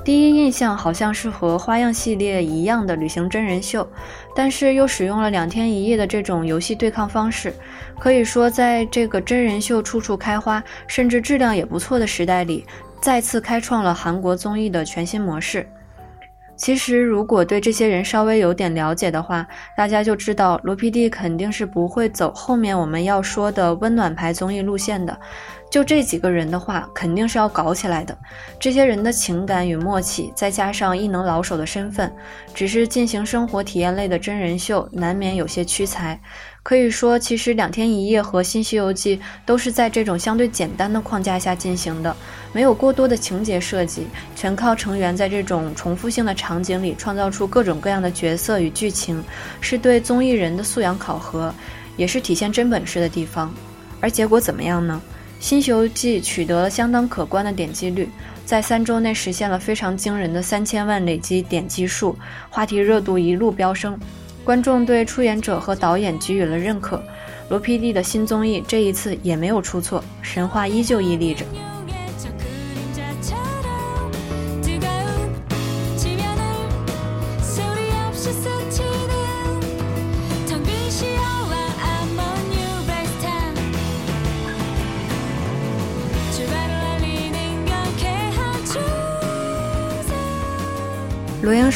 [0.04, 3.88] 第一印象好像是和花样系列一样的旅行真人秀，
[4.36, 7.54] 但是又使用了两天一夜的这种游戏对抗方式。
[8.00, 12.66] 可以说，在这个真人秀处处开花，甚至质量也不错的时代里，
[13.02, 15.68] 再次开创了韩国综艺的全新模式。
[16.60, 25.18] 其实，如果对这些人稍微有点了解的话，大家就知道罗 PD 肯定是不会走后面我们要说的温暖牌综艺路线的。
[25.72, 28.18] 就这几个人的话，肯定是要搞起来的。
[28.60, 32.12] 这些人的情感与默契，再加上异能老手的身份，
[32.54, 36.20] 只是进行生活体验类的真人秀，难免有些屈才。
[36.62, 42.16] 可以说，其实两天一夜和新西游记都是在这种相对简单的框架下进行的，
[42.54, 49.24] 没有过多的情节设计，全靠成员在这种重复性的场景里创造出各种各样的角色与剧情，
[49.62, 51.54] 是对综艺人的素养考核，
[51.98, 53.52] 也是体现真本事的地方。
[54.00, 55.02] 而结果怎么样呢？
[55.44, 58.10] 《新西游记》取得了相当可观的点击率，
[58.46, 62.18] 在三周内实现了非常惊人的三千万累积点击数，
[62.50, 63.98] 话题热度一路飙升，
[64.44, 67.02] 观众对出演者和导演给予了认可。
[67.50, 71.46] 罗 PD 的新综艺这一次也没有出错，神话依旧屹立着。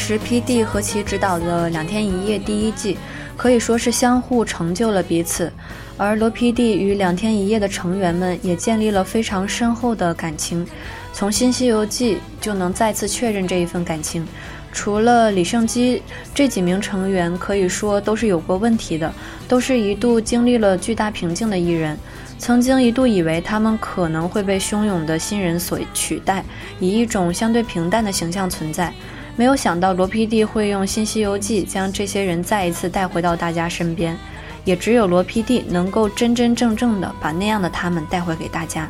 [0.04, 2.98] 罗英石 PD 和其执导的《两天一夜》第一季，
[3.38, 5.50] 可以说是相互成就了彼此，
[5.96, 10.66] 而罗 PD 与《两天一夜》的成员们也建立了非常深厚的感情。
[11.14, 14.26] 从《新西游记》就能再次确认这一份感情。
[14.72, 16.02] 除了李胜基，
[16.34, 19.10] 这几名成员可以说都是有过问题的，
[19.48, 21.96] 都是一度经历了巨大瓶颈的艺人。
[22.36, 26.44] 曾经一度以为他们可能会被汹涌的新人所取代，
[26.78, 28.92] 以一种相对平淡的形象存在。
[29.36, 34.16] 没有想到罗 PD 会用《新西游记》将这些人再一次带回到大家身边，
[34.64, 38.88] 也只有罗 PD 能够真真正正的把那样的他们带回给大家。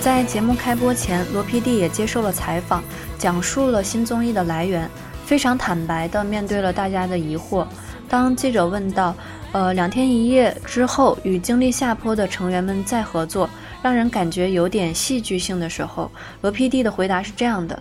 [0.00, 2.82] 在节目开播前，罗 PD 也接受了采访，
[3.18, 4.88] 讲述了新综艺的来源。
[5.28, 7.66] 非常坦白的面对了大家的疑惑。
[8.08, 9.14] 当记者问到
[9.52, 13.46] ：“呃，两天一夜之后与经历下坡的成员们再合作，
[13.82, 16.10] 让人感觉有点戏剧性的时候，
[16.40, 17.78] 罗 PD 的回答是这样的。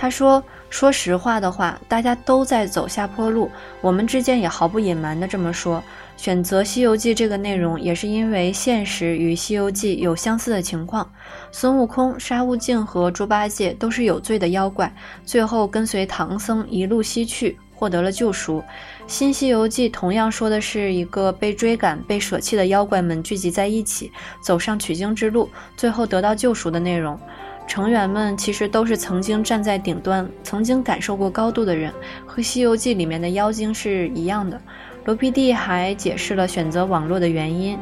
[0.00, 5.82] 他说：“说实话的话，大家都在走下坡路，我们之间也毫不隐瞒地这么说。
[6.16, 11.10] 选择《西游记》这个内容，也是因为现实与《西游记》有相似的情况。”
[11.50, 18.60] 孙悟空、沙悟净和猪八戒都是有罪的妖怪，最后跟随唐僧一路西去，获得了救赎。
[19.08, 27.18] 《新西游记》同样说的是一个被追赶、被舍弃的妖怪们聚集在一起，走上取经之路，最后得到救赎的内容。
[27.68, 31.92] 成员们其实都是曾经站在顶端、曾经感受过高度的人，
[32.26, 34.60] 和《西游记》里面的妖精是一样的。
[35.04, 37.78] 罗 PD 还解释了选择网络的原因。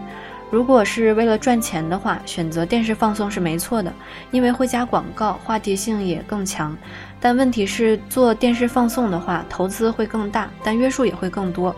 [0.51, 3.93] 如果是为了赚钱的话，选择电视放送是没错的，
[4.33, 6.77] 因为会加广告，话题性也更强。
[7.21, 11.75] 但问题是，做电视放送的话，投资会更大，但约束也会更多。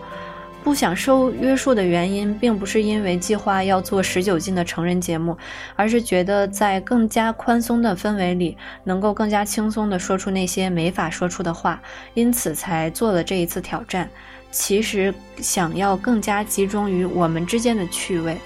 [0.63, 5.35] 不想受约束的原因，并不是因为计划要做十九禁的成人节目，
[5.75, 11.81] 而是觉得在更加宽松的氛围里，能够更加轻松地说出那些没法说出的话，
[12.13, 14.09] 因此才做了这一次挑战。
[14.51, 18.37] 其实想要更加集中于我们之间的趣味。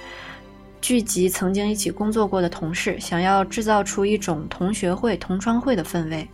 [0.81, 6.27] 聚集曾经一起工作过的同事，想要制造出一种同学会、同窗会的氛围。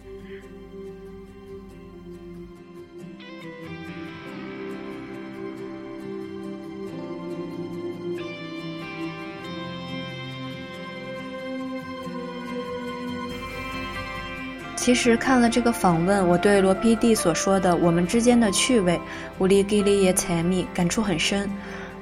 [14.90, 19.00] 其实看了这个访问，我对罗皮蒂所说的“我们之间的趣味”
[19.38, 21.48] 无力给力也采蜜感触很深，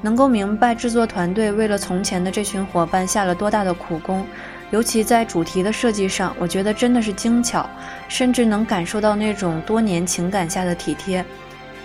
[0.01, 4.25] 能够明白制作团队为了从前的这群伙伴下了多大的苦功，
[4.71, 7.69] 尤其在主题的设计上，我觉得真的是精巧，
[8.07, 11.25] 甚至能感受到那种多年情感下的体贴。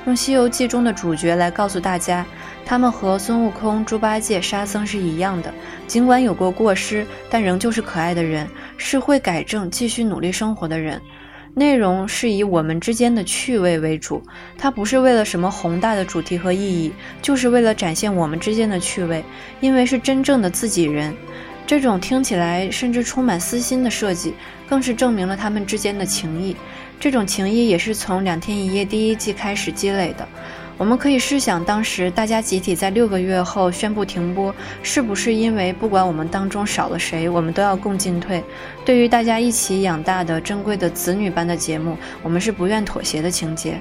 [0.05, 2.27] 用《西游记》中的主角来告诉大家，
[2.67, 5.55] 他们和孙悟空、猪八戒、沙僧是一样的，
[5.87, 11.01] 尽管有过过失，但仍旧是可爱的人，是会改正、继续努力生活的人。
[11.55, 14.21] 内容是以我们之间的趣味为主，
[14.59, 19.25] 它不是为了什么宏大的主题和意义，就是为了展现我们之间的趣味，
[19.61, 21.15] 因为是真正的自己人。
[21.65, 24.35] 这种听起来甚至充满私心的设计，
[24.69, 26.57] 更是证明了他们之间的情谊。
[27.03, 30.25] 这种情谊也是从《两天一夜》第一季开始积累的。
[30.79, 38.41] 我们可以试想，当时大家集体在六个月后宣布停播，是不是因为不管我们当中少了谁，我们都要共进退？
[38.85, 43.81] 对于大家一起养大的珍贵的子女般的节目，我们是不愿妥协的情节。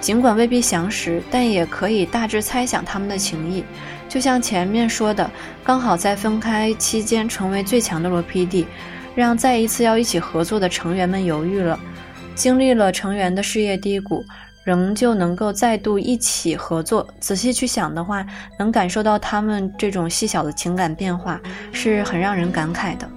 [0.00, 3.62] 尽管未必详实，但也可以大致猜想他们的情谊。
[4.08, 5.30] 就像前面说的，
[5.62, 8.64] 刚好在分开期间成为最强的罗 PD，
[9.14, 11.78] 让再一次要一起合作的成员们犹豫了。
[12.34, 14.24] 经历了成员的事业低谷，
[14.64, 17.06] 仍旧能够再度一起合作。
[17.20, 18.26] 仔细去想的话，
[18.58, 21.40] 能感受到他们这种细小的情感变化，
[21.72, 23.08] 是很让人感慨的。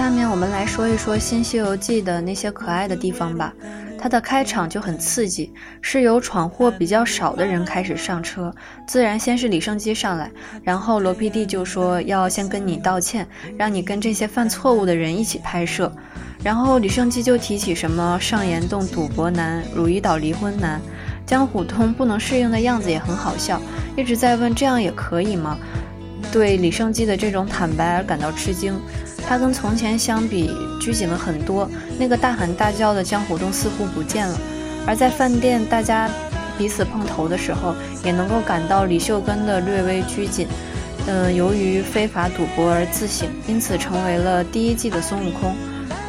[0.00, 3.52] 下面我们来说一说《新西游记》的那些可爱的地方吧。
[3.98, 8.50] 它的开场就很刺激，是由闯祸比较少的人开始上车。
[8.88, 10.30] 自然先是李胜基上来，
[10.62, 13.28] 然后罗 PD 就说要先跟你道歉，
[13.58, 15.92] 让你跟这些犯错误的人一起拍摄。
[16.42, 20.80] 然后李胜基就提起什么上岩洞赌博难、汝矣岛离婚难、
[21.26, 23.60] 江虎通不能适应的样子也很好笑，
[23.98, 25.58] 一直在问这样也可以吗？
[26.32, 28.78] 对李胜基的这种坦白而感到吃惊。
[29.28, 30.50] 他跟从前相比
[30.80, 34.38] 拘谨了很多，那个大喊大叫的江湖东似乎不见了。
[34.86, 36.08] 而在饭店大家
[36.58, 37.74] 彼此碰头的时候，
[38.04, 40.48] 也能够感到李秀根的略微拘谨。
[41.06, 45.54] 嗯，由于非法赌博而自省，因此成为了第一季的孙悟空。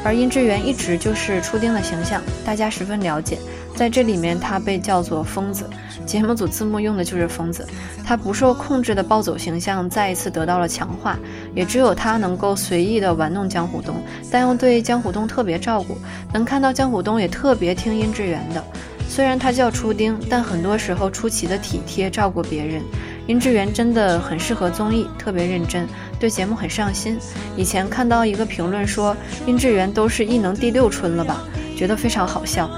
[0.04, 3.38] 而殷志源一直就是初丁的形象，大家十分了解。
[3.76, 5.70] 在这里面，他被叫做疯子，
[6.06, 7.68] 节目组字幕用的就是疯子。
[8.06, 11.18] 他不受控制的暴走形象再一次得到了强化，
[11.56, 13.96] 也只有他能够随意的玩弄江虎东，
[14.30, 15.98] 但又对江虎东特别照顾。
[16.34, 18.64] 能看到江虎东也特别听殷志源的，
[19.08, 22.82] 虽然他叫初丁，但很多时候出奇的体贴照顾别人。
[23.28, 25.88] 殷志源真的很适合综艺，特别认真，
[26.20, 27.18] 对节目很上心。
[27.56, 31.44] 以前看到一个评论说，殷志源都是异能第六春了吧，
[31.78, 32.70] 觉得非常好笑。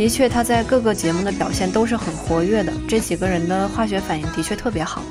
[0.00, 2.72] 的确，他在各个节目的表现都是很活跃的。
[2.88, 5.02] 这几个人的化学反应的确特别好。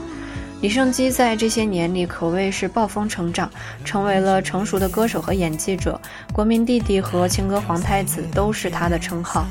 [0.61, 3.47] 李胜基在这些年里可谓是暴风成长，
[3.85, 6.01] 成为了成熟的歌手和演技者。
[6.33, 9.45] 国民弟弟和情歌皇太子都是他的称号。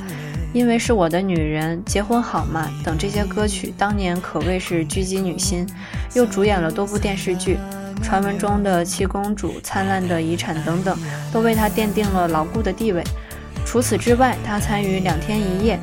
[0.52, 2.68] 因为是我的女人，结婚好吗？
[2.82, 5.64] 等这些歌曲，当年可谓是狙击女星。
[6.14, 7.56] 又主演了多部电视剧，
[8.02, 10.98] 传闻中的七公主、灿烂的遗产等等，
[11.32, 13.04] 都为他奠定了牢固的地位。
[13.68, 15.78] 除此之外，他参与两天一夜，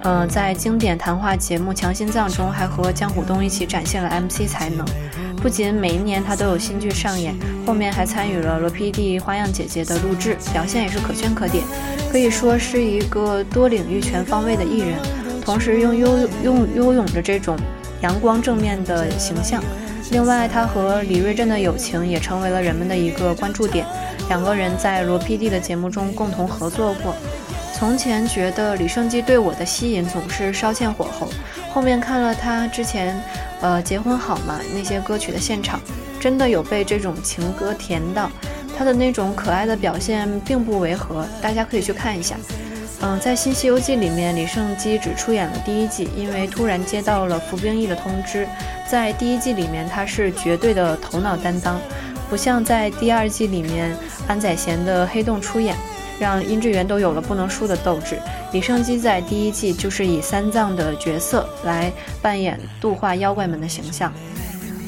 [0.00, 4.86] 呃，在经典谈话节目《强心脏》中，还和江虎东一起展现了 MC 才能。
[5.42, 7.34] 不仅每一年他都有新剧上演，
[7.66, 11.62] 后面还参与了罗 PD《花样姐姐》的录制，表现也是可圈可点，
[12.10, 14.94] 可以说是一个多领域全方位的艺人。
[15.44, 17.54] 同时，用拥拥拥有着这种
[18.00, 19.62] 阳光正面的形象。
[20.10, 23.84] 另外，他和李瑞镇的友情也成为了人们的一个关注点。
[24.28, 27.14] 两个人在罗 PD 的节目中共同合作过。
[27.74, 31.28] 从前觉得李胜基对我的吸引总是稍欠火候，
[31.72, 33.20] 后面看了他之前，
[33.60, 35.78] 呃，结婚好吗那些歌曲的现场，
[36.18, 38.30] 真的有被这种情歌甜到。
[38.78, 42.36] 他的那种可爱的表现并不违和，大家可以去看一下。
[43.02, 48.48] 嗯，在《新西游记》里面，李胜基只出演了第一季，因为突然接到了服兵役的通知。
[48.88, 51.78] 在第一季里面，他是绝对的头脑担当。
[52.28, 53.96] 不像在第二季里面，
[54.26, 55.76] 安宰贤的黑洞出演，
[56.18, 58.18] 让殷志源都有了不能输的斗志。
[58.52, 64.12] 李胜基在第一季就是以三藏的角色来扮演度化妖怪们的形象。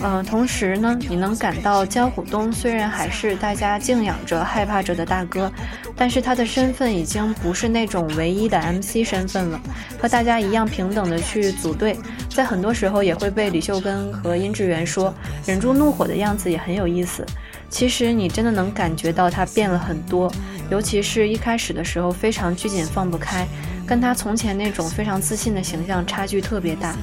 [0.00, 5.52] 嗯，同时呢，你能感到江虎东虽然还是大家敬仰着、害怕着的大哥，
[5.96, 9.60] 但是他的身份已经不是那种唯一的 MC 身份了，
[10.00, 11.98] 和大家一样平等的去组队，
[12.30, 15.12] 在很多时候也会被李秀根和殷志源说
[15.44, 17.26] 忍住怒火的样子也很有意思。
[17.68, 20.32] 其实你真的能感觉到他变了很多，
[20.70, 23.44] 尤其是一开始的时候非常拘谨放不开，
[23.84, 26.94] 跟他从前那种非常自信的形象差距特别大。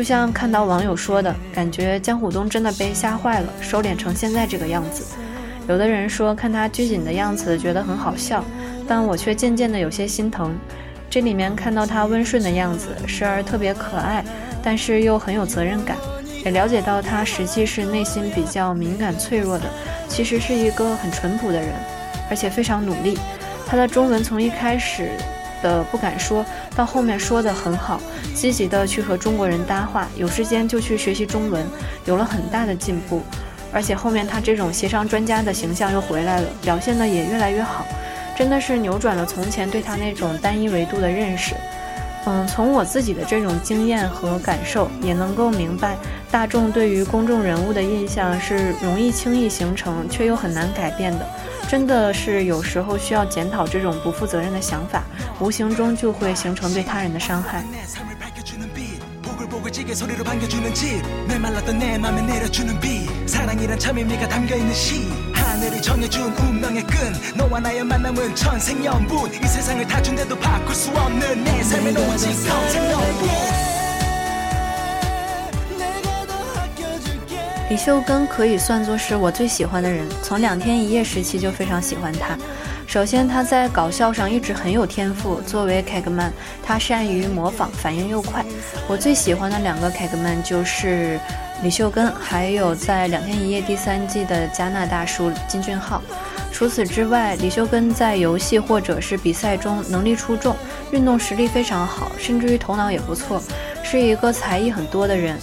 [0.00, 5.04] 就像看到网友说的，感觉江虎东真的被吓坏了，收敛成现在这个样子。
[5.68, 8.42] 有的人说看他拘谨的样子觉得很好笑，
[8.88, 10.56] 但我却渐渐的有些心疼。
[11.10, 14.24] 这里面看到他温顺的样子，时而特别可爱，
[14.62, 15.98] 但是又很有责任感。
[16.46, 19.66] 也了解到他实际是内心比较敏感脆弱的，
[20.08, 21.74] 其实是一个很淳朴的人，
[22.30, 23.18] 而且非常努力。
[23.66, 25.10] 他的中文从一开始
[25.62, 26.44] 的不敢说
[26.74, 28.00] 到后面说的很好，
[28.34, 31.64] 积极的去和中国人搭话，有时间就去学习中文，
[32.04, 33.22] 有了很大的进步。
[33.72, 37.86] 而且后面他这种协商专家的形象又回来了，表现的也越来越好，
[38.36, 41.54] 真的是扭转了从前对他那种单一维度的认识。
[42.26, 45.96] 嗯，从我自己的这种经验和感受，也能够明白。
[46.30, 51.26] 大众对于公众人物的印象是容易轻易形成，却又很难改变的。
[51.70, 55.04] 真的是有时候需要检讨这种不负责任的想法，
[55.38, 57.64] 无形中就会形成对他人的伤害。
[77.70, 82.36] 李秀根可以算作是我最喜欢的人，从两天一夜时期就非常喜欢他。
[82.84, 85.40] 首先，他在搞笑上一直很有天赋。
[85.42, 86.32] 作为凯格曼，
[86.64, 88.44] 他善于模仿，反应又快。
[88.88, 91.20] 我最喜欢的两个凯格曼就是
[91.62, 96.02] 李秀根，还有在两天一夜第三季的加纳大叔金俊浩。
[96.50, 100.56] 除此之外，李秀根在游戏或者是比赛中能力出众，
[100.90, 103.40] 运动实力非常好，甚至于头脑也不错，
[103.84, 105.38] 是一个才艺很多的人。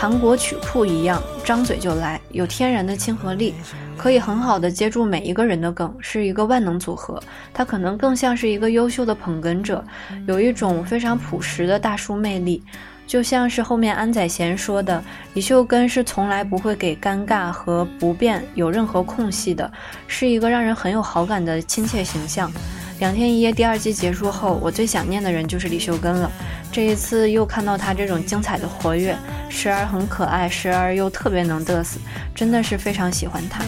[0.00, 3.52] 韩国曲库一样，张嘴就来，有天然的亲和力，
[3.96, 7.20] 可以很好的接住每一个人的梗，是一个万能组合。
[7.52, 9.84] 他可能更像是一个优秀的捧哏者，
[10.28, 12.62] 有一种非常朴实的大叔魅力。
[13.08, 15.02] 就像是后面安宰贤说的，
[15.34, 19.68] 李秀根是从来不会给尴尬和不便有任何空隙的，
[20.06, 22.52] 是一个让人很有好感的亲切形象。
[22.98, 26.30] 两天一夜第二季结束后，我最想念的人就是李秀根了。
[26.72, 29.16] 这一次又看到他这种精彩的活跃，
[29.48, 31.98] 时而很可爱，时而又特别能嘚瑟，
[32.34, 33.64] 真的是非常喜欢他。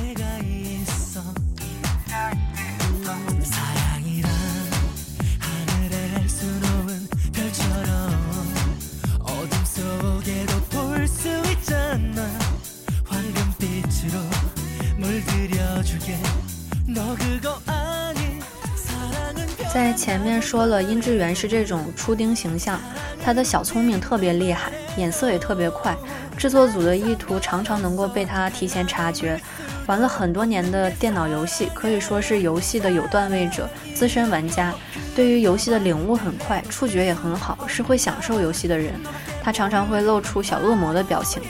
[19.72, 22.80] 在前面说了，殷志源是这种初丁形象，
[23.24, 25.96] 他的小聪明特别厉害，眼色也特别快，
[26.36, 29.40] 制作组的意图常常能够被他提前察觉。
[29.86, 34.74] 玩了很多年的电脑游戏，可以说是游戏的有段位者、资深玩家，
[35.14, 38.92] 对于游戏的领悟很快，触觉也很好，是会享受游戏的人。
[39.40, 41.40] 他常常会露出小恶魔的表情，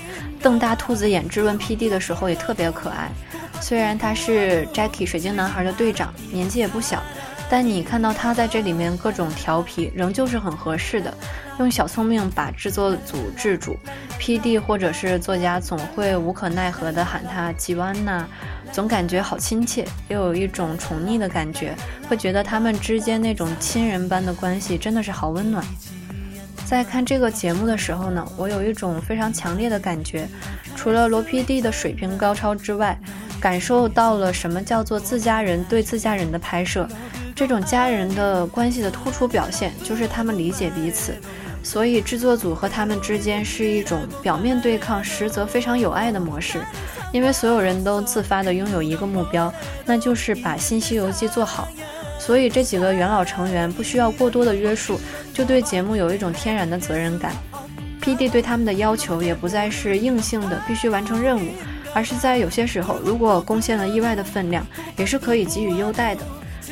[0.42, 3.10] 瞪大兔子眼质问 PD 的时候也特别可爱。
[3.62, 7.02] 虽然他是 Jackie 水晶男孩的队长，年纪也不小。
[7.50, 11.12] 但你看到他在这里面各种调皮，仍旧是很合适的，
[11.58, 13.76] 用小聪明把制作组制住。
[14.20, 14.56] P.D.
[14.56, 18.24] 或者是作家总会无可奈何地喊他吉湾呐，
[18.70, 21.74] 总感觉好亲切，又有一种宠溺的感觉，
[22.08, 25.64] 会觉得他们之间那种亲人般的关系真的是好温暖。
[26.64, 30.28] 在看这个节目的时候呢，我有一种非常强烈的感觉，
[30.76, 31.60] 除了罗 P.D.
[31.60, 32.96] 的水平高超之外，
[33.40, 36.88] 感受到了什么叫做自家人对自家人的拍摄。
[37.40, 41.14] 这种家人的关系的突出表现，就是他们理解彼此，
[41.62, 46.60] 所以制作组和他们之间是一种表面对抗，实则非常有爱的模式。
[47.14, 49.50] 因为所有人都自发的拥有一个目标，
[49.86, 51.66] 那就是把新《西游记》做好。
[52.18, 55.00] 所以这几个元老成员不需要过多的约束，
[55.32, 57.32] 就对节目有一种天然的责任感。
[58.02, 58.28] P.D.
[58.28, 61.48] 对他们的要求也不再是硬性的必须完成任务，
[61.94, 64.62] 而是在有些时候，如果贡献了意外的分量，
[64.98, 66.20] 也是可以给予优待的。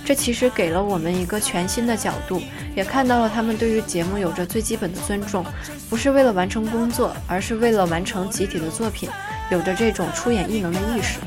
[0.05, 2.41] 这其实给了我们一个全新的角度，
[2.75, 5.45] 也看到了他们对于节目有着最基本的尊重，
[5.91, 9.09] 不是为了完成工作，而是为了完成集体的作品，
[9.51, 11.19] 有着这种出演异能的意识。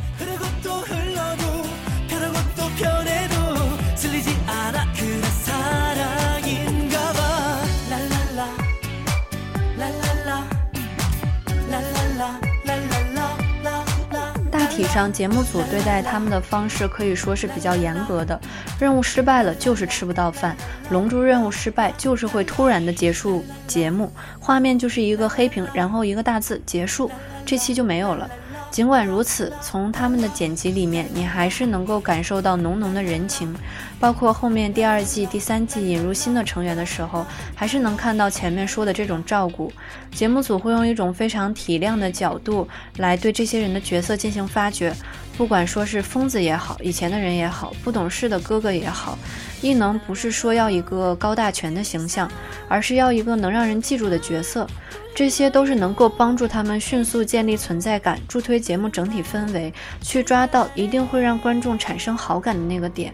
[14.91, 18.37] 上节目组对待他们的方式可以说是比较严格的，
[18.77, 20.53] 任务失败了就是吃不到饭，
[20.89, 27.09] 龙珠任务失败就是会突然的结束节目，画面就是一个黑屏，然后一个大字结束，
[27.45, 28.29] 这期就没有了。
[28.71, 33.53] 尽管如此，从他们的剪辑里面，你还是能够感受到浓浓的人情。
[33.99, 39.71] 包括后面第二季、第三季引入新的成员的时候，还是能看到前面说的这种照顾。
[40.11, 42.65] 节目组会用一种非常体谅的角度
[42.97, 44.93] 来对这些人的角色进行发掘，
[45.37, 49.19] 不管说是疯子也好，以前的人也好，不懂事的哥哥也好，
[49.61, 52.31] 异能不是说要一个高大全的形象，
[52.69, 54.65] 而是要一个能让人记住的角色。
[55.13, 63.13] 这些都是能够帮助他们迅速建立存在感，助推节目整体氛围，去抓到一定会让观众产生好感的那个点。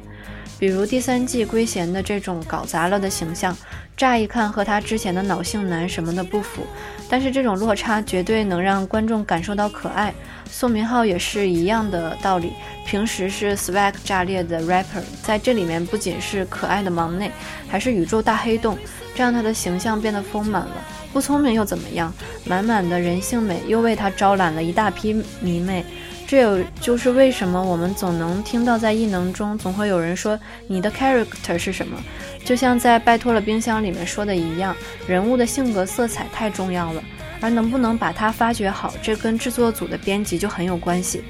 [0.60, 3.56] 比如第三季圭贤的这种搞砸了的形象，
[3.96, 6.64] 乍一看和他之前的脑性男什么的不符，
[7.08, 10.14] 但是这种落差绝对能让观众感受到可爱。
[10.50, 12.54] 宋明浩也是一样的道理，
[12.86, 17.32] 平时是 swag 炸裂的 rapper，在这里面不仅是可爱的忙内，
[17.68, 18.76] 还是宇宙大黑洞，
[19.18, 20.76] 这样他的形象变得丰满了。
[21.12, 22.14] 不聪明又怎么样？
[22.46, 25.84] 满满的人性美又为他招揽了一大批迷妹。
[26.28, 30.38] 这有就是为什么我们总能听到在异能中总会有人说
[30.68, 31.98] 你的 character 是什么？
[32.46, 34.76] 就像在拜托了冰箱里面说的一样，
[35.08, 37.04] 人物的性格色彩太重要了，
[37.42, 41.24] 而能不能把它发掘好，这跟制作组的编辑就很有关系。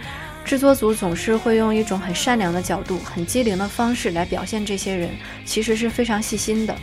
[0.43, 5.11] 制作组总是会用一种很善良的角度、很机灵的方式来表现这些人，
[5.45, 6.75] 其实是非常细心的。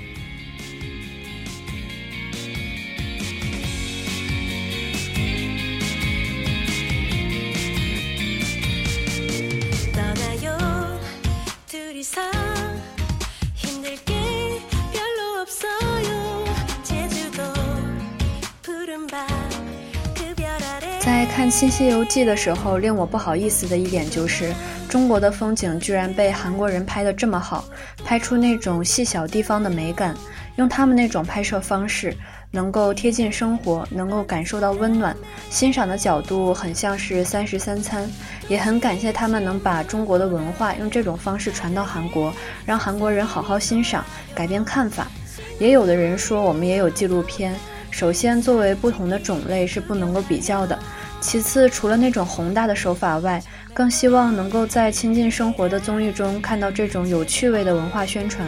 [21.34, 24.54] 看《新西游记》的时候，令我不好意思的一点就是，
[24.88, 27.64] 中国的风景居然被韩国人拍得这么好，
[28.04, 30.14] 拍出那种细小地方的美感，
[30.54, 32.16] 用他们那种拍摄方式，
[32.52, 35.14] 能够贴近生活，能够感受到温暖，
[35.50, 38.08] 欣赏的角度很像是三食三餐，
[38.46, 42.32] 也很感谢他们能把中国的文化用这种方式传到韩国，
[42.64, 44.04] 让韩国人好好欣赏，
[44.36, 45.08] 改变看法。
[45.58, 47.56] 也有的人说，我们也有纪录片。
[47.90, 50.76] 首先，作为不同的种类是不能够比较的。
[51.24, 58.46] 其次，除了那种宏大的手法外，更希望能够在亲近生活的综艺中看到这种有趣味的文化宣传。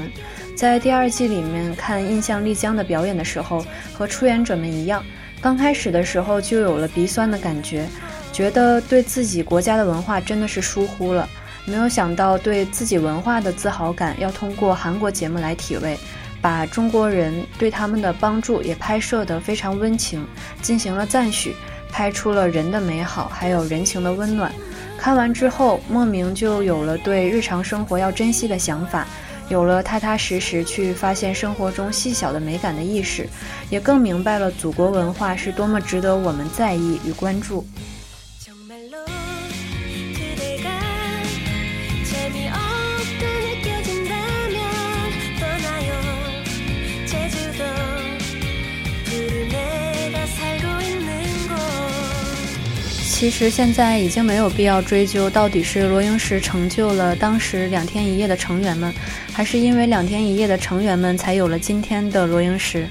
[0.54, 3.64] 在第二季里面看印象丽江的表演的时候，
[3.94, 5.02] 和出演者们一样，
[5.40, 7.88] 刚开始的时候就有了鼻酸的感觉，
[8.30, 11.26] 觉得对自己国家的文化真的是疏忽了。
[11.64, 15.98] 没有想到对自己文化的自豪感要通过韩国节目来体味。
[16.42, 20.24] 把中国人对他们的帮助也拍摄得非常温情，
[20.62, 21.56] 进行了赞许，
[21.90, 24.52] 拍出了人的美好，还有人情的温暖。
[24.98, 29.06] 看完之后，莫名就有了对日常生活要珍惜的想法，
[29.48, 33.28] 有了踏踏实实去发现生活中细小的美感的意识，
[33.70, 37.64] 也更明白了祖国文化是多么值得我们在意与关注。
[53.16, 58.92] 其实现在已经没有必要追究到底是罗英石成就了当时两天一夜的成员们，
[59.32, 62.86] 还是因为两天一夜的成员们才有了今天的罗英石。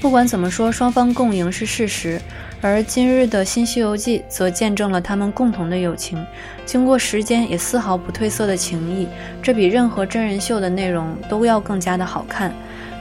[0.00, 2.18] 不管怎么说，双方共赢是事实，
[2.62, 6.24] 而今日的新《西游记》则见证了他们共同的友情，
[6.64, 9.06] 经过时间也丝毫不褪色的情谊，
[9.42, 12.50] 这比任何真人秀的内容都要更加的好看。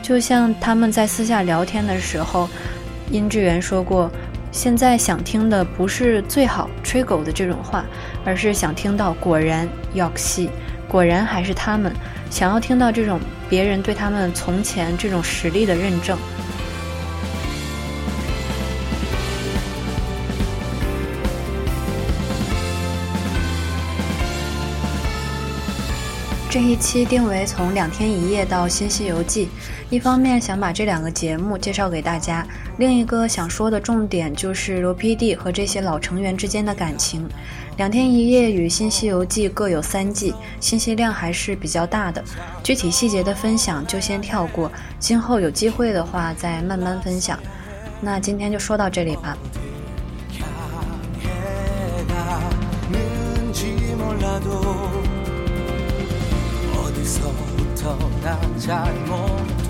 [0.04, 2.50] 就像他们在私下聊天的时候，
[3.10, 4.12] 殷志源说过。
[4.56, 7.84] 现在想听的不是最好吹狗的这种话，
[8.24, 10.50] 而是想听到果然要戏，
[10.88, 11.92] 果然还是他们
[12.32, 16.18] 想要听到这种别人对他们从前这种实力的认证。
[26.56, 29.50] 这一期定为从两天一夜到新西游记，
[29.90, 32.48] 一方面想把这两个节目介绍给大家，
[32.78, 37.28] 另一个想说的重点就是罗 PD 和这些老成员之间的感情。
[37.76, 42.24] 两天一夜与新西游记各有三季，信息量还是比较大的，
[42.64, 47.38] 具体细节的分享就先跳过，今后有机会的话再慢慢分享。
[48.00, 49.38] 那今天就说到这里吧。
[58.26, 59.70] 난 잘못됐을까?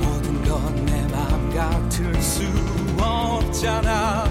[0.00, 2.44] 모든 건 내 맘 같을 수
[2.96, 4.24] 없잖아.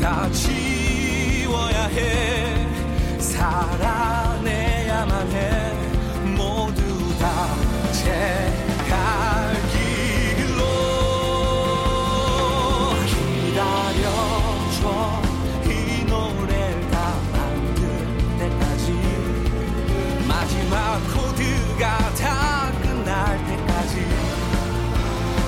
[0.00, 2.68] 다 지워야 해.
[3.18, 5.72] 살아내야만 해.
[6.36, 6.80] 모두
[7.18, 8.06] 다제
[8.88, 9.45] 갈
[20.66, 23.94] 마지막 코드가 다 끝날 때까지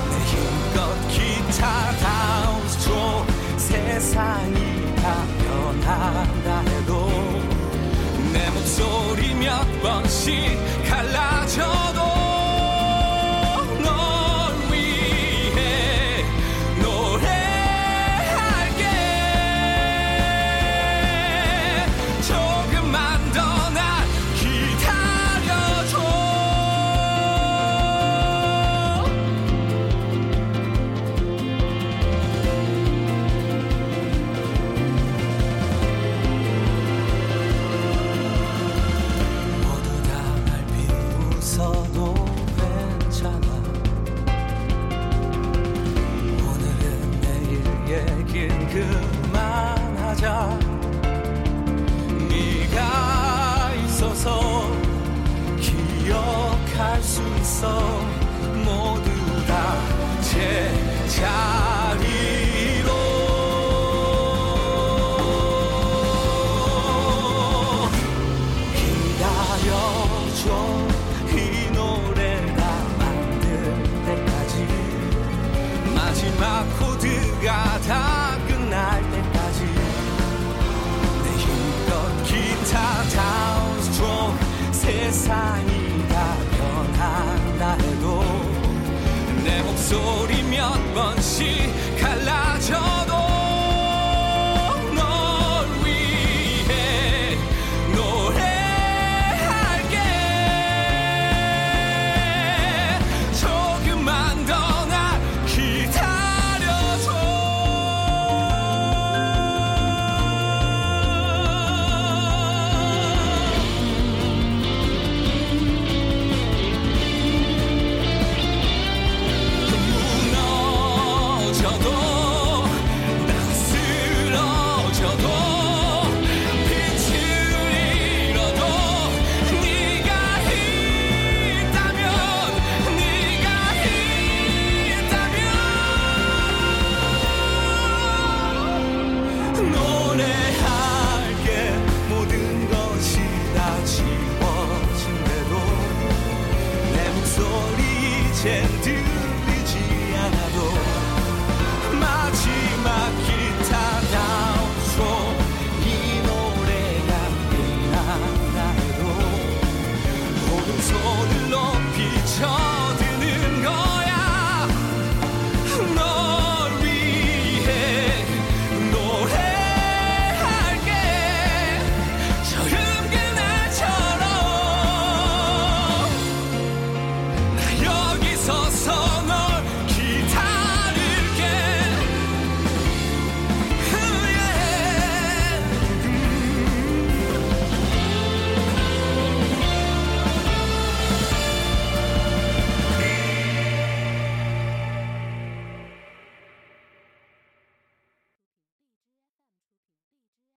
[0.09, 3.25] 내 힘껏 기타 다운스 쳐
[3.57, 7.09] 세상이 다 변한다 해도
[8.31, 10.57] 내 목소리 몇 번씩
[10.87, 11.28] 갈라